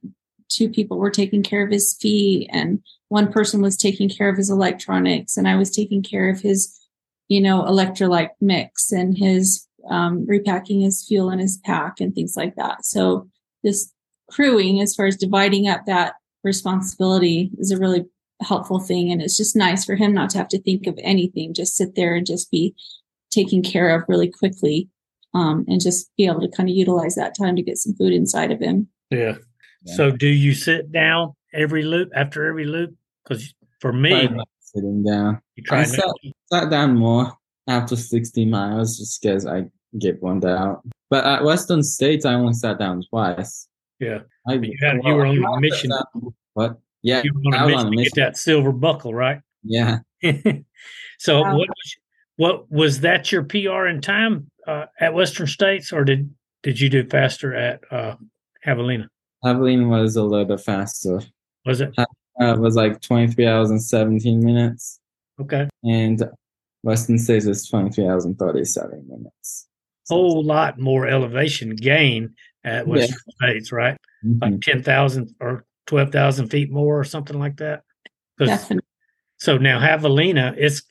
[0.50, 4.38] two people were taking care of his feet, and one person was taking care of
[4.38, 6.78] his electronics, and I was taking care of his
[7.30, 12.36] you know, electrolyte mix and his um, repacking his fuel in his pack and things
[12.36, 12.86] like that.
[12.86, 13.30] So
[13.64, 13.94] this
[14.30, 18.06] crewing, as far as dividing up that responsibility, is a really
[18.42, 19.12] helpful thing.
[19.12, 21.96] And it's just nice for him not to have to think of anything, just sit
[21.96, 22.76] there and just be
[23.32, 24.90] taken care of really quickly
[25.34, 28.14] um, and just be able to kind of utilize that time to get some food
[28.14, 28.88] inside of him.
[29.10, 29.36] Yeah.
[29.84, 29.96] Yeah.
[29.96, 32.96] So do you sit down every loop after every loop?
[33.24, 34.30] Because for me,
[34.60, 35.42] sitting down.
[35.56, 36.10] you try I not sat,
[36.52, 37.34] sat down more
[37.68, 39.66] after 60 miles just because I
[40.00, 40.82] get burned out.
[41.10, 43.68] But at Western States, I only sat down twice.
[44.02, 44.20] Yeah.
[44.48, 45.92] I, you had- you were on a I mission.
[46.54, 46.80] What?
[47.04, 49.40] Yeah, you were I on a mission to get that silver buckle, right?
[49.64, 50.00] Yeah.
[51.20, 51.58] so Wow.
[51.58, 51.96] what was-
[52.38, 56.34] what was that your PR in time uh, at Western States, or did
[56.64, 58.16] did you do faster at uh,
[58.66, 59.08] Javelina?
[59.46, 61.22] Javelin was a little bit faster.
[61.66, 62.06] Was it Uh,
[62.40, 65.00] it was like 23 hours and 17 minutes.
[65.40, 65.68] okay?
[65.84, 66.24] And
[66.84, 69.68] Western States is 23 hours and 37 minutes.
[70.06, 72.34] So- Whole lot more elevation gain
[72.64, 72.92] at Yeah.
[72.92, 73.98] Western States, right?
[74.26, 74.42] Mhm.
[74.42, 77.84] Like ten thousand or twelve thousand feet more, or something like that.
[78.38, 78.86] Definitely.
[79.38, 80.84] So now Javelina, it's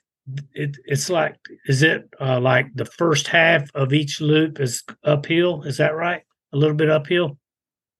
[0.55, 5.63] it, it's like is it uh, like the first half of each loop is uphill?
[5.63, 6.23] Is that right?
[6.53, 7.39] A little bit uphill.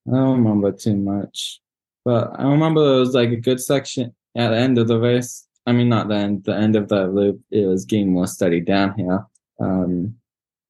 [0.09, 1.61] I don't remember too much,
[2.05, 5.47] but I remember there was like a good section at the end of the race.
[5.67, 7.41] I mean, not the end, the end of the loop.
[7.51, 9.31] It was getting more steady downhill.
[9.61, 10.17] Um,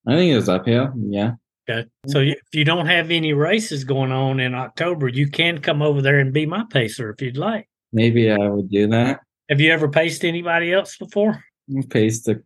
[0.07, 0.93] I think it was uphill.
[0.97, 1.33] Yeah,
[1.71, 1.89] Okay.
[2.07, 6.03] So if you don't have any races going on in October, you can come over
[6.03, 7.68] there and be my pacer if you'd like.
[7.93, 9.21] maybe I would do that.
[9.49, 11.45] Have you ever paced anybody else before?
[11.77, 12.41] I Paced a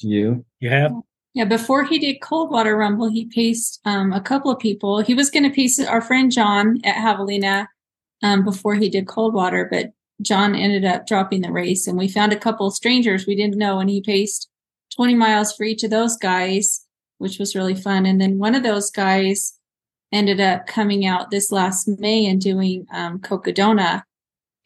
[0.00, 0.44] few.
[0.60, 0.92] You have.
[1.34, 5.00] Yeah, before he did Coldwater Rumble, he paced um, a couple of people.
[5.00, 7.66] He was going to pace our friend John at Javelina
[8.22, 12.32] um, before he did Coldwater, but John ended up dropping the race, and we found
[12.32, 14.48] a couple of strangers we didn't know, and he paced
[14.94, 16.85] 20 miles for each of those guys,
[17.18, 18.06] which was really fun.
[18.06, 19.58] And then one of those guys
[20.12, 24.02] ended up coming out this last May and doing um, Cocodona,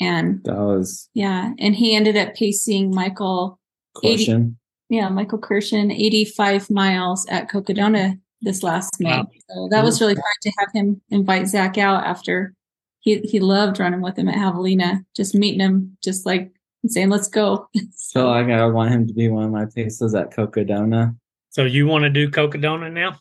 [0.01, 3.59] and That was yeah, and he ended up pacing Michael
[4.03, 4.55] Eighty-
[4.91, 9.19] yeah, Michael Kirshen, 85 miles at Cocodona this last May.
[9.19, 9.29] Wow.
[9.49, 12.55] So that was really fun to have him invite Zach out after
[12.99, 16.51] he, he loved running with him at Javelina, just meeting him, just like
[16.87, 17.69] saying, let's go.
[17.95, 21.17] so like I want him to be one of my pacers at Cocodona.
[21.51, 23.19] So you want to do Cocodona now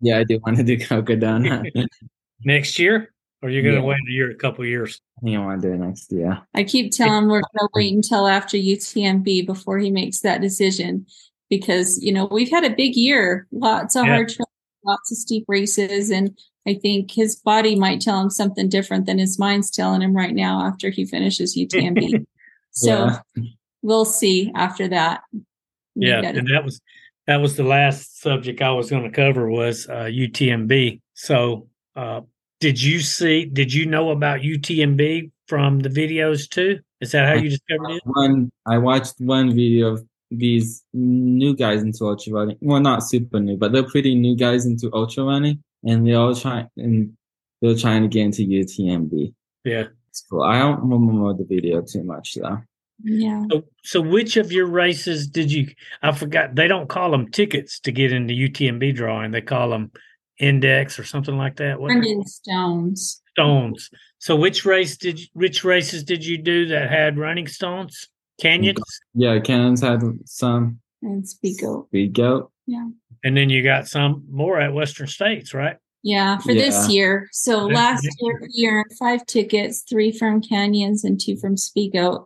[0.00, 1.64] Yeah, I do want to do Cocodona.
[1.76, 1.86] I
[2.44, 3.12] next year,
[3.42, 3.86] or you're going to Yeah.
[3.86, 5.00] wait a year, a couple years?
[5.22, 6.40] think I want to do it next year.
[6.54, 10.40] I keep telling him we're going to wait until after UTMB before he makes that
[10.40, 11.06] decision
[11.50, 14.14] because, you know, we've had a big year, lots of Yeah.
[14.14, 14.48] hard trails,
[14.84, 16.10] lots of steep races.
[16.10, 20.14] And I think his body might tell him something different than his mind's telling him
[20.16, 22.24] right now after he finishes UTMB.
[22.70, 23.06] so
[23.36, 23.42] Yeah.
[23.82, 25.20] we'll see after that.
[25.94, 26.80] Yeah, and that was
[27.30, 31.00] that was the last subject I was going to cover was uh, UTMB.
[31.14, 32.22] So, uh,
[32.58, 33.44] did you see?
[33.44, 36.80] Did you know about UTMB from the videos too?
[37.00, 38.02] Is that how you discovered it?
[38.04, 42.58] one I watched one video of these new guys into ultra running.
[42.60, 46.34] Well, not super new, but they're pretty new guys into ultra running, and they're all
[46.34, 47.16] trying and
[47.62, 49.32] they're trying to get into UTMB.
[49.64, 49.84] Yeah.
[50.08, 50.42] It's cool.
[50.42, 52.58] I don't remember the video too much though.
[53.02, 53.44] Yeah.
[53.50, 55.68] So, so which of your races did you?
[56.02, 56.54] I forgot.
[56.54, 59.30] They don't call them tickets to get into UTMB drawing.
[59.30, 59.90] They call them
[60.38, 61.80] index or something like that.
[61.80, 63.22] What Running Stones.
[63.32, 63.90] stones?
[64.18, 65.20] So, which race did?
[65.20, 68.08] You, which races did you do that had running stones?
[68.40, 68.78] Canyons,
[69.14, 71.88] Yeah, canyons had some And Spico.
[71.92, 72.50] big goat.
[73.22, 75.76] and then you got some more at Western States, right?
[76.02, 77.28] Yeah, for this year.
[77.32, 82.24] So last this year he earned five tickets, three from Canyons and two from Speedgoat.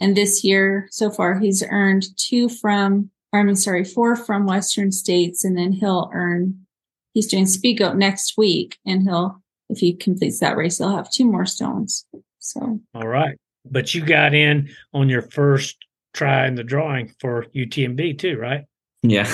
[0.00, 4.90] And this year, so far, he's earned two from, or I'm sorry, four from Western
[4.90, 6.66] States, and then he'll earn.
[7.12, 11.26] He's doing Speedgoat next week, and he'll, if he completes that race, he'll have two
[11.26, 12.06] more stones.
[12.38, 13.36] So All right.
[13.70, 15.76] But you got in on your first
[16.14, 18.64] try in the drawing for UTMB too, right?
[19.02, 19.32] Yeah.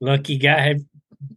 [0.00, 0.60] Lucky guy.
[0.60, 0.80] Have,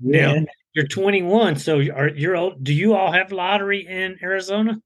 [0.01, 2.63] now you're 21, so are you're old?
[2.63, 4.79] Do you all have lottery in Arizona?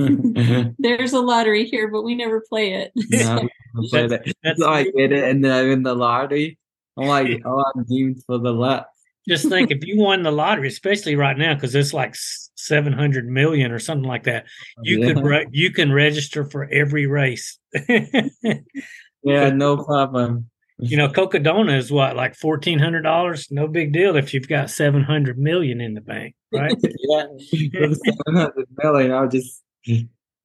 [0.00, 0.70] Mm-hmm.
[0.78, 2.92] there's a lottery here, but we never play it.
[3.10, 3.48] No,
[3.90, 6.58] but That's that's how I get it, and then I'm in the lottery.
[6.98, 8.86] I'm like, oh, I'm doomed for the luck.
[9.26, 12.14] just think if you won the lottery, especially right now, because it's like
[12.56, 14.44] 700 million or something like that,
[14.78, 15.14] oh, you yeah.
[15.14, 17.58] could re- you can register for every race.
[17.88, 20.50] yeah, no problem.
[20.78, 23.48] you know, Cocodona is what like fourteen hundred dollars.
[23.50, 26.76] No big deal if you've got seven hundred million in the bank, right?
[26.82, 29.62] yeah, 700 million, I'll just.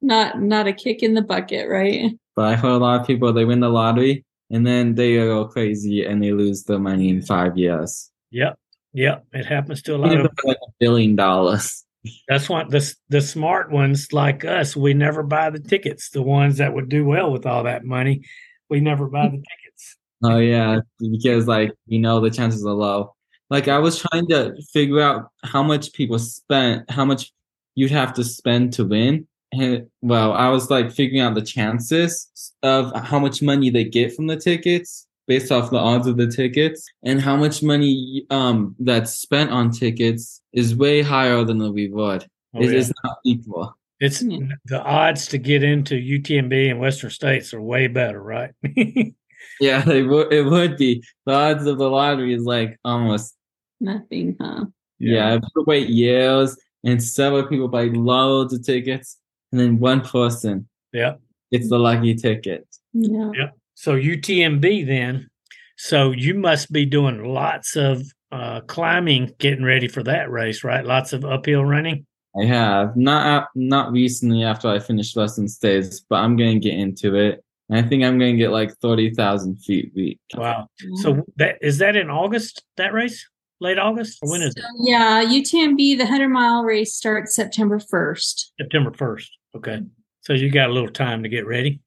[0.02, 2.12] Not not a kick in the bucket, right?
[2.36, 5.46] But I heard a lot of people they win the lottery and then they go
[5.46, 8.12] crazy and they lose the money in five years.
[8.32, 8.58] Yep.
[8.94, 9.26] Yep.
[9.34, 11.84] It happens to a lot of for like a billion dollars.
[12.28, 16.10] that's why the the smart ones like us, we never buy the tickets.
[16.10, 18.24] The ones that would do well with all that money,
[18.70, 19.98] we never buy the tickets.
[20.24, 23.14] Oh yeah, because like you know the chances are low.
[23.50, 27.32] Like I was trying to figure out how much people spent, how much
[27.78, 29.28] you'd have to spend to win.
[29.54, 32.28] And well, I was like figuring out the chances
[32.64, 36.28] of how much money they get from the tickets based off the odds of the
[36.28, 41.72] tickets and how much money um that's spent on tickets is way higher than the
[41.72, 42.26] reward.
[42.56, 42.78] Oh, It yeah.
[42.80, 43.74] is not equal.
[44.00, 44.40] It's Yeah.
[44.66, 48.52] the odds to get into UTMB and Western States are way better, right?
[49.60, 51.04] Yeah, it would it would be.
[51.26, 53.36] The odds of the lottery is like almost
[53.80, 54.66] Nothing, huh?
[55.00, 56.58] Yeah, people wait years
[56.88, 59.18] and several people buy loads of tickets,
[59.52, 61.16] and then one person Yeah.
[61.52, 62.66] gets the lucky ticket.
[62.94, 63.50] Yeah.
[63.76, 65.30] So UTMB then,
[65.78, 70.84] so you must be doing lots of uh, climbing, getting ready for that race, right?
[70.86, 72.06] Lots of uphill running.
[72.40, 77.16] I have not not recently after I finished Western States, but I'm gonna get into
[77.16, 77.44] it.
[77.70, 80.20] And I think I'm gonna get like thirty thousand feet week.
[80.36, 80.68] Wow.
[81.02, 82.64] So that is that in August?
[82.78, 83.28] That race,
[83.60, 84.64] late August, or when is it?
[84.80, 88.52] Yeah, UTMB, the 100 mile race starts September 1st.
[88.60, 89.30] September first.
[89.56, 89.82] Okay.
[90.22, 91.80] So you got a little time to get ready.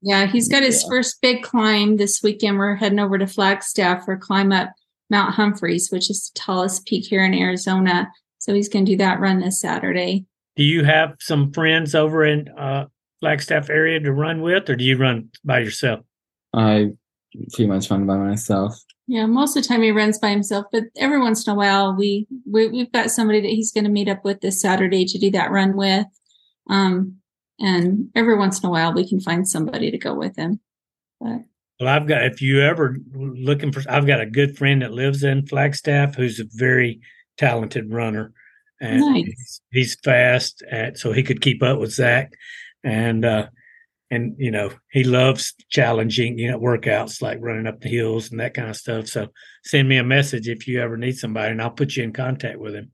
[0.00, 0.88] Yeah, he's got his Yeah.
[0.88, 2.58] first big climb this weekend.
[2.58, 4.72] We're heading over to Flagstaff for climb up
[5.10, 8.10] Mount Humphreys, which is the tallest peak here in Arizona.
[8.38, 10.24] So he's going to do that run this Saturday.
[10.56, 12.86] Do you have some friends over in uh,
[13.20, 16.00] Flagstaff area to run with, or do you run by yourself?
[16.52, 16.90] I
[17.54, 18.74] pretty much run by myself.
[19.12, 21.94] Yeah, most of the time he runs by himself, but every once in a while
[21.94, 25.18] we, we we've got somebody that he's going to meet up with this Saturday to
[25.18, 26.06] do that run with.
[26.70, 27.18] Um,
[27.60, 30.60] and every once in a while we can find somebody to go with him.
[31.20, 31.42] But
[31.78, 35.22] Well, I've got, if you ever looking for, I've got a good friend that lives
[35.22, 37.02] in Flagstaff who's a very
[37.36, 38.32] talented runner.
[38.80, 39.24] And Nice.
[39.26, 42.32] he's, he's fast, and so he could keep up with Zach.
[42.82, 43.48] And, uh,
[44.12, 48.38] and, you know, he loves challenging, you know, workouts like running up the hills and
[48.40, 49.08] that kind of stuff.
[49.08, 49.28] So
[49.64, 52.58] send me a message if you ever need somebody and I'll put you in contact
[52.58, 52.92] with him.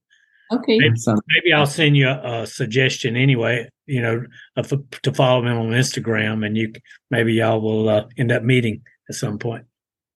[0.52, 4.24] okay, Maybe- So, Maybe I'll send you a, a suggestion anyway, you know,
[4.56, 6.72] of, to follow him on Instagram and you,
[7.10, 9.64] maybe y'all will uh, end up meeting at some point.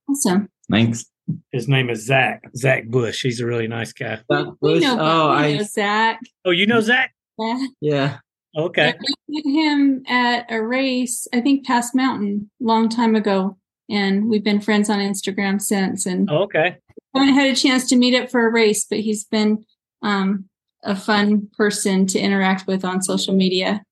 [0.09, 0.49] awesome.
[0.71, 1.05] thanks.
[1.53, 2.43] His name is Zach.
[2.57, 3.23] Zach Bush.
[3.23, 4.21] He's a really nice guy.
[4.29, 6.21] That We know, oh, we I know Zach.
[6.45, 7.13] Oh, you know Zach?
[7.39, 7.67] Yeah.
[7.81, 8.19] yeah.
[8.57, 8.95] Okay.
[9.29, 13.57] We met him at a race, I think Pass Mountain, long time ago.
[13.89, 16.77] And we've been friends on Instagram since and Okay.
[17.15, 19.65] haven't had a chance to meet up for a race, but he's been
[20.03, 20.49] um,
[20.83, 23.83] a fun person to interact with on social media.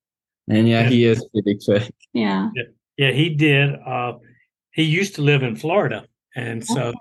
[0.49, 1.93] And yeah, he is pretty quick.
[2.13, 2.49] Yeah.
[2.97, 3.75] Yeah, he did.
[3.85, 4.13] Uh,
[4.71, 6.05] he used to live in Florida.
[6.35, 6.93] And so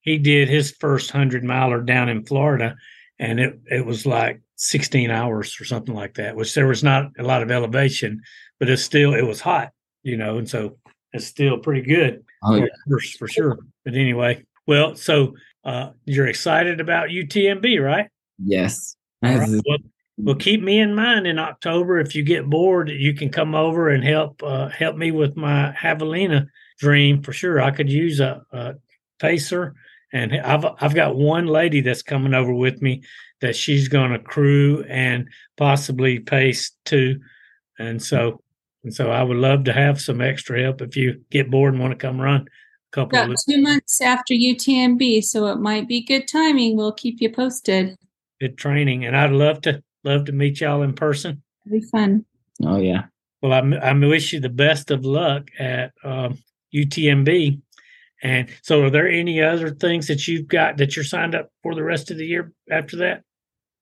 [0.00, 2.76] he did his first hundred miler down in Florida.
[3.18, 7.10] And it, it was like 16 hours or something like that, which there was not
[7.18, 8.22] a lot of elevation,
[8.58, 9.70] but it's still, it was hot,
[10.02, 10.78] you know, and so
[11.12, 12.24] it's still pretty good.
[12.42, 12.66] Oh yeah.
[12.88, 13.58] for, for sure.
[13.84, 15.34] But anyway, well, so
[15.64, 18.08] uh, you're excited about UTMB, right?
[18.38, 18.96] Yes.
[19.22, 19.48] Right.
[19.66, 19.78] Well,
[20.18, 21.98] well, keep me in mind in October.
[21.98, 25.74] If you get bored, you can come over and help uh, help me with my
[25.78, 26.46] Javelina
[26.80, 27.60] Jundred for sure.
[27.60, 28.74] I could use a, a
[29.18, 29.74] pacer,
[30.16, 33.02] and I've I've got one lady that's coming over with me
[33.40, 37.20] that she's going to crew and possibly pace too,
[37.78, 38.40] and so
[38.82, 41.82] and so I would love to have some extra help if you get bored and
[41.82, 45.86] want to come run a couple Got of two months after UTMB, so it might
[45.86, 46.76] be good timing.
[46.76, 47.96] We'll keep you posted.
[48.40, 51.42] good training, and I'd love to love to meet y'all in person.
[51.66, 52.24] It'll be fun.
[52.64, 53.04] oh yeah.
[53.42, 56.38] Well, I, I wish you the best of luck at um,
[56.74, 57.60] UTMB.
[58.26, 61.76] And so, are there any other things that you've got that you're signed up for
[61.76, 63.22] the rest of the year after that?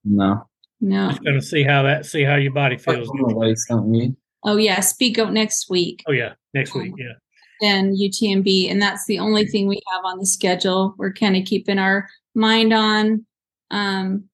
[0.04, 0.46] No.
[0.82, 1.08] No.
[1.08, 3.08] Just going to see how that, see how your body feels.
[3.08, 4.14] On the race, don't we?
[4.42, 6.02] Oh yeah, Speedgoat next week.
[6.06, 6.92] Oh yeah, next week.
[6.98, 7.14] Yeah.
[7.62, 10.94] Then UTMB, and that's the only thing we have on the schedule.
[10.98, 13.24] We're kind of keeping our mind on
[13.70, 14.24] um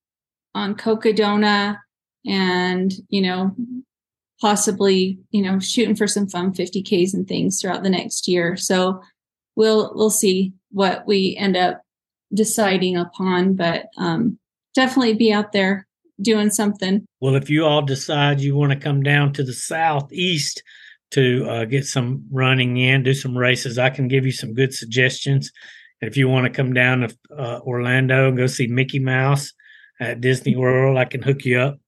[0.57, 1.77] on Cocodona
[2.27, 3.55] and you know
[4.41, 8.57] possibly you know shooting for some fun 50ks and things throughout the next year.
[8.57, 9.01] So
[9.61, 11.83] we'll we'll see what we end up
[12.33, 14.39] deciding upon, but um
[14.75, 15.87] definitely be out there
[16.23, 17.05] doing something.
[17.21, 20.63] Well, if you all decide you want to come down to the southeast
[21.11, 24.73] to uh, get some running in, do some races, I can give you some good
[24.73, 25.51] suggestions.
[26.01, 29.53] If you want to come down to uh, Orlando and go see Mickey Mouse
[30.01, 31.79] at Disney World, I can hook you up.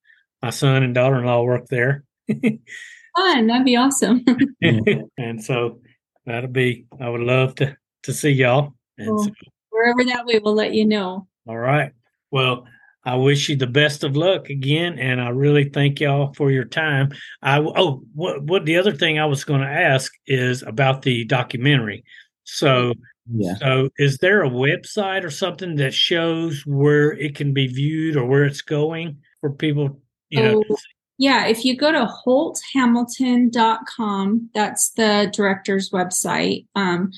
[0.42, 2.04] My son and daughter in law work there.
[2.28, 4.24] Fun, that'd be awesome.
[4.60, 5.80] and so
[6.26, 6.86] that'll be.
[7.00, 8.74] I would love to to see y'all.
[8.98, 9.30] And Well, so-
[9.70, 11.26] wherever that way, we'll let you know.
[11.46, 11.92] all right.
[12.30, 12.66] Well,
[13.04, 16.64] I wish you the best of luck again, and I really thank y'all for your
[16.64, 17.10] time.
[17.42, 21.24] I oh, what what the other thing I was going to ask is about the
[21.24, 22.04] documentary.
[22.44, 22.94] So,
[23.32, 23.54] Yeah.
[23.56, 28.24] so is there a website or something that shows where it can be viewed or
[28.26, 30.00] where it's going for people?
[30.30, 30.76] You know, Oh,
[31.22, 36.66] yeah, if you go to holthamilton.com, that's the director's website.
[36.74, 37.12] Um,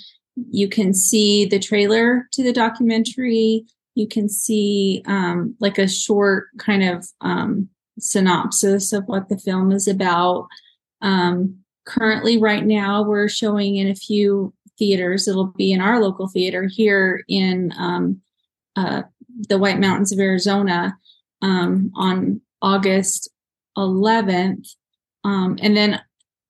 [0.51, 3.65] you can see the trailer to the documentary.
[3.95, 9.73] You can see um, like a short kind of um, synopsis of what the film
[9.73, 10.49] is about.
[11.01, 15.27] Um, currently, right now, we're showing in a few theaters.
[15.27, 18.21] It'll be in our local theater here in um,
[18.77, 19.05] uh,
[19.49, 20.95] the White Mountains of Arizona
[21.41, 23.31] um, on August
[23.77, 24.69] 11th.
[25.25, 26.01] Um, and then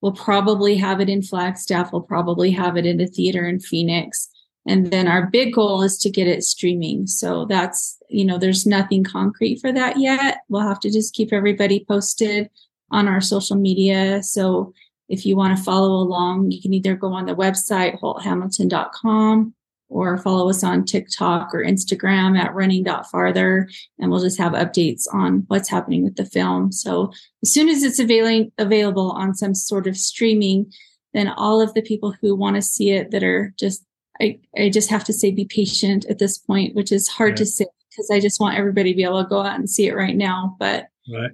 [0.01, 1.93] we'll probably have it in Flagstaff.
[1.93, 4.29] We'll probably have it in a theater in Phoenix.
[4.66, 7.07] And then our big goal is to get it streaming.
[7.07, 10.39] So that's, you know, there's nothing concrete for that yet.
[10.49, 12.49] We'll have to just keep everybody posted
[12.91, 14.22] on our social media.
[14.22, 14.72] So
[15.09, 19.55] if you want to follow along, you can either go on the website, holthamilton.com,
[19.89, 23.68] or follow us on TikTok or Instagram at running.farther.
[23.99, 26.72] And we'll just have updates on what's happening with the film.
[26.72, 27.12] So
[27.43, 30.72] as soon as it's availing, available on some sort of streaming,
[31.12, 33.85] then all of the people who want to see it that are just,
[34.20, 37.47] I, I just have to say, be patient at this point, which is hard to
[37.47, 39.95] say because I just want everybody to be able to go out and see it
[39.95, 40.57] right now.
[40.59, 41.30] But right.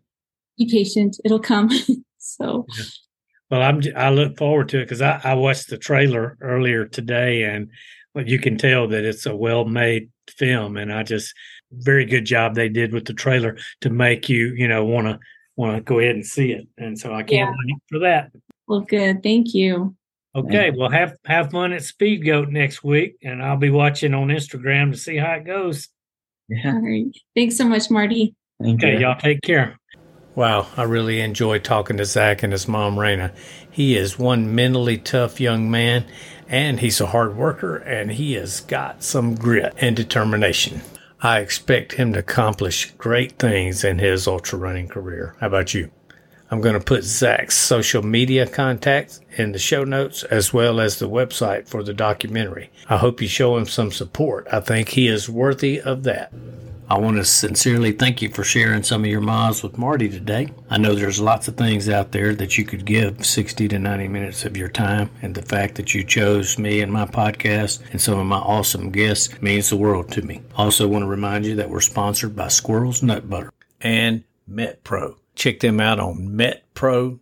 [0.59, 1.70] be patient, it'll come.
[2.18, 2.66] so
[3.51, 7.42] Well, I'm, I look forward to it because I, I watched the trailer earlier today,
[7.42, 7.68] and
[8.14, 11.34] you can tell that it's a well-made film, and I just
[11.72, 15.18] very good job they did with the trailer to make you, you know, want to
[15.56, 18.30] want to go ahead and see it, and so I can't wait for that.
[18.66, 19.22] well, good.
[19.22, 19.94] Thank you.
[20.34, 24.92] Okay, well have have fun at Speedgoat next week, and I'll be watching on Instagram
[24.92, 25.88] to see how it goes.
[26.48, 26.72] Yeah.
[26.74, 27.06] All right.
[27.36, 28.34] Thanks so much, Marty.
[28.62, 29.00] Thank Okay, you.
[29.00, 29.76] y'all take care.
[30.36, 33.34] Wow, I really enjoyed talking to Zach and his mom, Raina.
[33.70, 36.06] He is one mentally tough young man,
[36.51, 40.82] and he's a hard worker, and he has got some grit and determination.
[41.22, 45.36] I expect him to accomplish great things in his ultra running career.
[45.40, 45.90] How about you?
[46.51, 50.98] I'm going to put Zach's social media contacts in the show notes as well as
[50.98, 52.70] the website for the documentary.
[52.88, 54.48] I hope you show him some support.
[54.51, 56.32] I think he is worthy of that.
[56.91, 60.49] I want to sincerely thank you for sharing some of your miles with Marty today.
[60.68, 64.09] I know there's lots of things out there that you could give 60 to 90
[64.09, 68.01] minutes of your time, and the fact that you chose me and my podcast and
[68.01, 70.43] some of my awesome guests means the world to me.
[70.57, 75.14] Also, want to remind you that we're sponsored by Squirrels Nut Butter and MetPro.
[75.36, 77.20] Check them out on metpro.co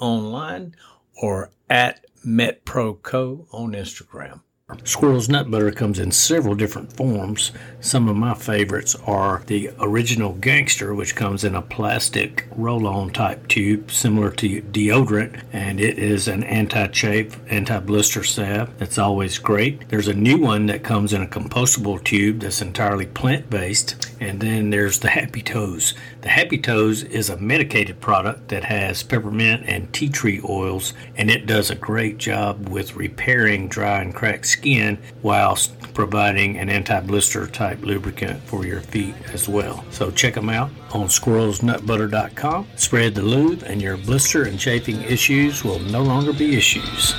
[0.00, 0.74] online
[1.22, 4.40] or at MetProCo on Instagram.
[4.84, 7.52] Squirrel's Nut Butter comes in several different forms.
[7.80, 13.10] Some of my favorites are the original Gangster, which comes in a plastic roll on
[13.10, 18.98] type tube similar to deodorant, and it is an anti chafe, anti blister salve that's
[18.98, 19.88] always great.
[19.88, 24.40] There's a new one that comes in a compostable tube that's entirely plant based, and
[24.40, 25.94] then there's the Happy Toes.
[26.20, 31.30] The Happy Toes is a medicated product that has peppermint and tea tree oils, and
[31.30, 37.46] it does a great job with repairing dry and cracked skin whilst providing an anti-blister
[37.46, 39.84] type lubricant for your feet as well.
[39.90, 42.68] So check them out on squirrelsnutbutter.com.
[42.76, 47.14] Spread the lube and your blister and chafing issues will no longer be issues.